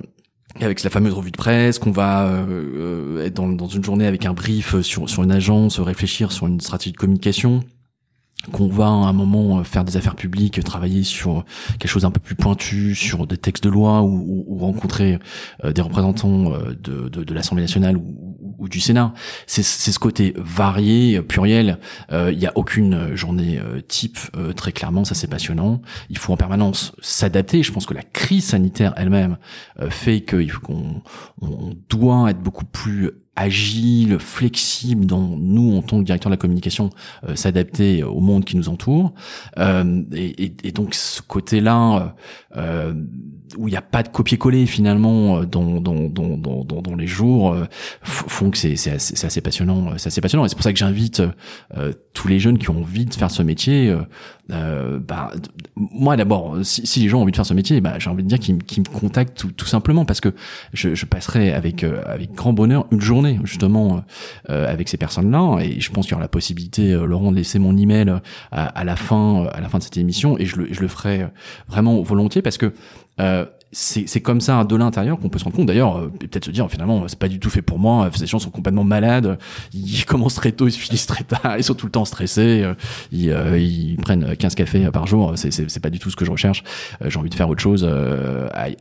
[0.60, 4.26] avec la fameuse revue de presse, qu'on va euh, être dans, dans une journée avec
[4.26, 7.64] un brief sur sur une agence, réfléchir sur une stratégie de communication
[8.50, 11.44] qu'on va à un moment euh, faire des affaires publiques, travailler sur
[11.78, 15.18] quelque chose un peu plus pointu, sur des textes de loi ou, ou, rencontrer
[15.64, 19.14] euh, des représentants euh, de, de, de l'Assemblée nationale ou, ou, du Sénat.
[19.46, 21.78] C'est ce côté varié, pluriel.
[22.10, 24.18] Il n'y a aucune journée type,
[24.56, 25.82] très clairement, ça c'est passionnant.
[26.10, 27.62] Il faut en permanence s'adapter.
[27.62, 29.36] Je pense que la crise sanitaire elle-même
[29.90, 31.02] fait qu'on
[31.40, 36.38] on doit être beaucoup plus agile, flexible dans nous en tant que directeur de la
[36.38, 36.90] communication,
[37.28, 39.14] euh, s'adapter au monde qui nous entoure.
[39.58, 42.14] Euh, et, et, et, donc ce côté-là,
[42.56, 42.92] euh,
[43.58, 47.06] où il n'y a pas de copier-coller finalement euh, dans, dans, dans, dans, dans les
[47.06, 47.64] jours, euh,
[48.02, 49.92] font que c'est assez, assez, passionnant.
[49.98, 50.44] C'est assez passionnant.
[50.44, 51.22] Et c'est pour ça que j'invite
[52.12, 53.94] tous les jeunes qui ont envie de faire ce métier.
[54.48, 55.30] bah,
[55.76, 58.22] moi d'abord, si, si, les gens ont envie de faire ce métier, bah, j'ai envie
[58.22, 60.34] de dire qu'ils me contactent tout, tout, simplement parce que
[60.72, 64.02] je, je passerai avec, avec grand bonheur une journée justement
[64.50, 67.36] euh, avec ces personnes-là et je pense qu'il y aura la possibilité euh, Laurent de
[67.36, 68.18] laisser mon email euh,
[68.50, 71.26] à, la fin à la fin de cette émission et je le, je le ferai
[71.68, 72.72] vraiment volontiers parce que
[73.74, 75.66] c'est comme ça de l'intérieur qu'on peut se rendre compte.
[75.66, 78.10] D'ailleurs, euh, peut-être se dire finalement c'est pas du tout fait pour moi.
[78.14, 79.38] Ces gens sont complètement malades.
[79.72, 81.56] Ils commencent très tôt, ils se finissent très tard.
[81.56, 82.62] Ils sont tout le temps stressés.
[82.62, 82.74] Euh,
[83.10, 85.32] ils, euh, ils prennent 15 cafés par jour.
[85.36, 86.62] C'est c'est pas du tout ce que je recherche.
[87.06, 87.88] J'ai envie de faire autre chose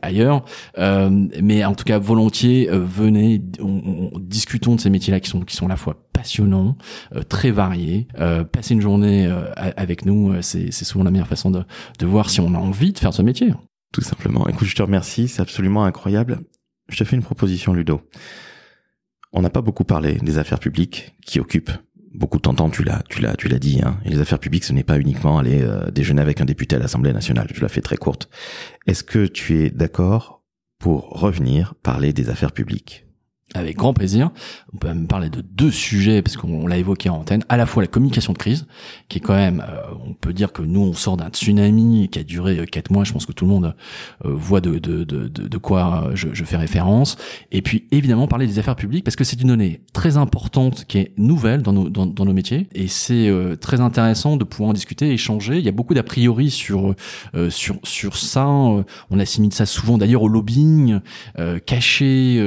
[0.02, 0.44] ailleurs.
[0.76, 5.66] mais en tout cas, volontiers, venez, on, discutons de ces métiers-là qui sont qui sont
[5.66, 6.76] à la fois passionnants,
[7.28, 8.06] très variés.
[8.52, 11.62] passer une journée avec nous, c'est souvent la meilleure façon de
[11.98, 13.52] de voir si on a envie de faire ce métier.
[13.92, 14.48] Tout simplement.
[14.48, 16.40] Écoute, je te remercie, c'est absolument incroyable.
[16.88, 18.00] Je te fais une proposition, Ludo.
[19.32, 21.72] On n'a pas beaucoup parlé des affaires publiques qui occupent
[22.14, 22.70] beaucoup de temps.
[22.70, 23.80] Tu l'as, tu l'as, tu l'as dit.
[23.82, 23.98] Hein.
[24.04, 26.78] Et les affaires publiques, ce n'est pas uniquement aller euh, déjeuner avec un député à
[26.78, 27.48] l'Assemblée nationale.
[27.54, 28.28] Je la fais très courte.
[28.86, 30.42] Est-ce que tu es d'accord
[30.78, 33.06] pour revenir parler des affaires publiques?
[33.54, 34.30] Avec grand plaisir.
[34.72, 37.44] On peut même parler de deux sujets parce qu'on l'a évoqué en antenne.
[37.48, 38.66] À la fois la communication de crise,
[39.08, 42.18] qui est quand même, euh, on peut dire que nous on sort d'un tsunami qui
[42.18, 43.04] a duré euh, quatre mois.
[43.04, 43.74] Je pense que tout le monde
[44.24, 47.16] euh, voit de, de, de, de quoi je, je, fais référence.
[47.50, 50.98] Et puis évidemment parler des affaires publiques parce que c'est une donnée très importante qui
[50.98, 55.10] est nouvelle dans nos, dans, nos métiers et c'est très intéressant de pouvoir en discuter,
[55.10, 55.58] échanger.
[55.58, 56.94] Il y a beaucoup d'a priori sur
[57.48, 58.46] sur sur ça.
[58.46, 61.00] On assimile ça souvent d'ailleurs au lobbying
[61.66, 62.38] caché,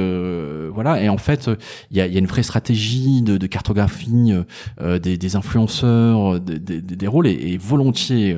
[0.74, 0.95] voilà.
[1.02, 1.50] Et en fait,
[1.92, 4.34] il y a, y a, une vraie stratégie de, de cartographie
[4.80, 8.38] des, des, influenceurs, des, des, des rôles, et, et volontiers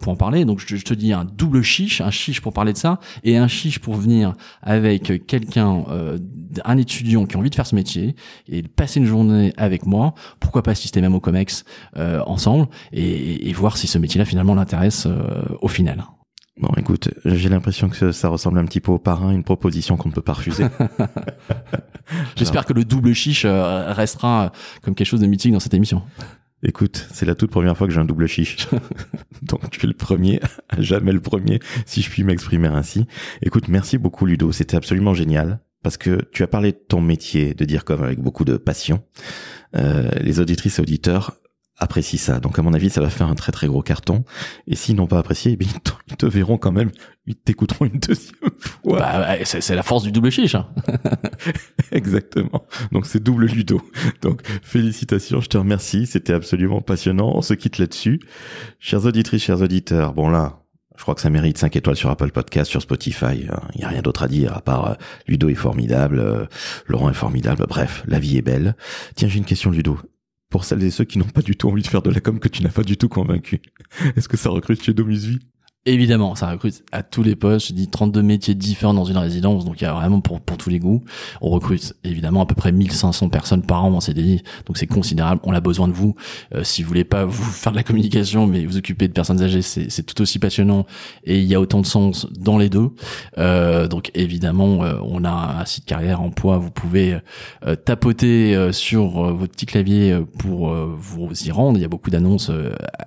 [0.00, 0.44] pour en parler.
[0.44, 3.36] Donc je, je, te dis un double chiche, un chiche pour parler de ça, et
[3.36, 5.84] un chiche pour venir avec quelqu'un,
[6.64, 8.16] un étudiant qui a envie de faire ce métier
[8.48, 10.14] et passer une journée avec moi.
[10.40, 11.64] Pourquoi pas assister même au Comex
[11.96, 15.06] ensemble et, et, voir si ce métier-là finalement l'intéresse
[15.60, 16.04] au final.
[16.60, 20.10] Bon, écoute, j'ai l'impression que ça ressemble un petit peu au parrain, une proposition qu'on
[20.10, 20.66] ne peut pas refuser.
[22.36, 26.02] J'espère que le double chiche euh, restera comme quelque chose de mythique dans cette émission.
[26.62, 28.68] Écoute, c'est la toute première fois que j'ai un double chiche.
[29.42, 30.40] Donc tu es le premier,
[30.78, 33.06] jamais le premier, si je puis m'exprimer ainsi.
[33.42, 35.60] Écoute, merci beaucoup Ludo, c'était absolument génial.
[35.82, 39.02] Parce que tu as parlé de ton métier, de dire comme avec beaucoup de passion.
[39.74, 41.34] Euh, les auditrices et auditeurs
[41.82, 42.40] apprécie ça.
[42.40, 44.24] Donc à mon avis, ça va faire un très très gros carton.
[44.66, 46.90] Et s'ils n'ont pas apprécié, eh ils, te, verront quand même,
[47.26, 48.98] ils t'écouteront une deuxième fois.
[48.98, 50.54] Bah, c'est la force du double chiche.
[50.54, 50.68] Hein.
[51.92, 52.66] Exactement.
[52.92, 53.80] Donc c'est double ludo.
[54.22, 56.06] Donc félicitations, je te remercie.
[56.06, 57.32] C'était absolument passionnant.
[57.34, 58.20] On se quitte là-dessus.
[58.78, 60.62] Chers auditrices, chers auditeurs, bon là,
[60.96, 63.40] je crois que ça mérite 5 étoiles sur Apple Podcast, sur Spotify.
[63.40, 63.60] Il hein.
[63.76, 64.94] n'y a rien d'autre à dire à part euh,
[65.26, 66.46] Ludo est formidable, euh,
[66.86, 67.64] Laurent est formidable.
[67.68, 68.76] Bref, la vie est belle.
[69.16, 69.98] Tiens, j'ai une question Ludo
[70.52, 72.38] pour celles et ceux qui n'ont pas du tout envie de faire de la com
[72.38, 73.60] que tu n'as pas du tout convaincu.
[74.16, 75.40] Est-ce que ça recrute chez Domusvie
[75.84, 77.66] Évidemment, ça recrute à tous les postes.
[77.66, 80.56] Je dis 32 métiers différents dans une résidence, donc il y a vraiment pour, pour
[80.56, 81.02] tous les goûts.
[81.40, 85.40] On recrute évidemment à peu près 1500 personnes par an en CDI, donc c'est considérable.
[85.42, 86.14] On a besoin de vous.
[86.54, 89.42] Euh, si vous voulez pas vous faire de la communication, mais vous occuper de personnes
[89.42, 90.86] âgées, c'est tout aussi passionnant
[91.24, 92.90] et il y a autant de sens dans les deux.
[93.38, 96.58] Euh, donc évidemment, euh, on a un site carrière emploi.
[96.58, 97.18] Vous pouvez
[97.66, 101.76] euh, tapoter sur votre petit clavier pour vous y rendre.
[101.76, 102.52] Il y a beaucoup d'annonces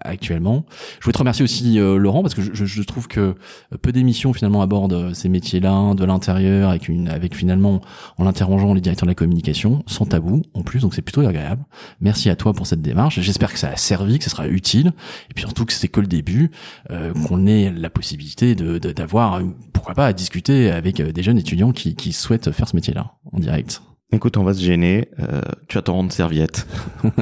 [0.02, 0.66] actuellement.
[1.00, 3.36] Je voulais te remercier aussi Laurent parce que je je, trouve que
[3.82, 7.82] peu d'émissions finalement abordent ces métiers-là de l'intérieur avec une avec finalement
[8.18, 11.64] en interrogeant les directeurs de la communication sans tabou en plus donc c'est plutôt agréable.
[12.02, 13.20] Merci à toi pour cette démarche.
[13.20, 14.94] J'espère que ça a servi, que ça sera utile
[15.30, 16.52] et puis surtout que c'est que le début,
[16.92, 19.42] euh, qu'on ait la possibilité de d'avoir
[19.74, 23.14] pourquoi pas à discuter avec euh, des jeunes étudiants qui qui souhaitent faire ce métier-là
[23.32, 23.82] en direct.
[24.12, 25.10] Écoute, on va se gêner.
[25.20, 26.68] Euh, tu as ton rond de serviette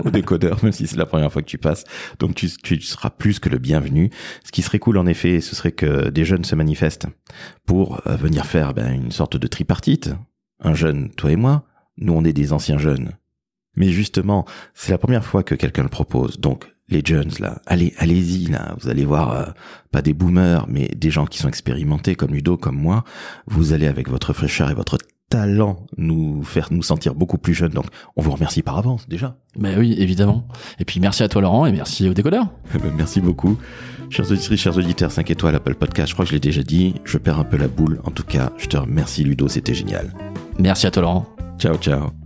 [0.04, 1.86] au décodeur, même si c'est la première fois que tu passes.
[2.20, 4.10] Donc tu, tu, seras plus que le bienvenu.
[4.44, 7.08] Ce qui serait cool en effet, ce serait que des jeunes se manifestent
[7.66, 10.12] pour euh, venir faire ben, une sorte de tripartite.
[10.60, 11.64] Un jeune, toi et moi.
[11.98, 13.12] Nous, on est des anciens jeunes.
[13.76, 16.40] Mais justement, c'est la première fois que quelqu'un le propose.
[16.40, 18.76] Donc les jeunes là, allez, allez-y là.
[18.80, 19.46] Vous allez voir, euh,
[19.92, 23.04] pas des boomers, mais des gens qui sont expérimentés comme Ludo, comme moi.
[23.48, 24.98] Vous allez avec votre fraîcheur et votre
[25.34, 27.72] talent nous faire nous sentir beaucoup plus jeunes.
[27.72, 29.36] Donc, on vous remercie par avance déjà.
[29.58, 30.48] Mais oui, évidemment.
[30.78, 32.46] Et puis merci à toi Laurent et merci au décodeur.
[32.76, 33.58] Eh ben, merci beaucoup.
[34.10, 36.96] Chers auditeurs, chers auditeurs, 5 étoiles Apple Podcast, je crois que je l'ai déjà dit,
[37.04, 38.00] je perds un peu la boule.
[38.04, 40.14] En tout cas, je te remercie Ludo, c'était génial.
[40.60, 41.26] Merci à toi Laurent.
[41.58, 42.23] Ciao, ciao.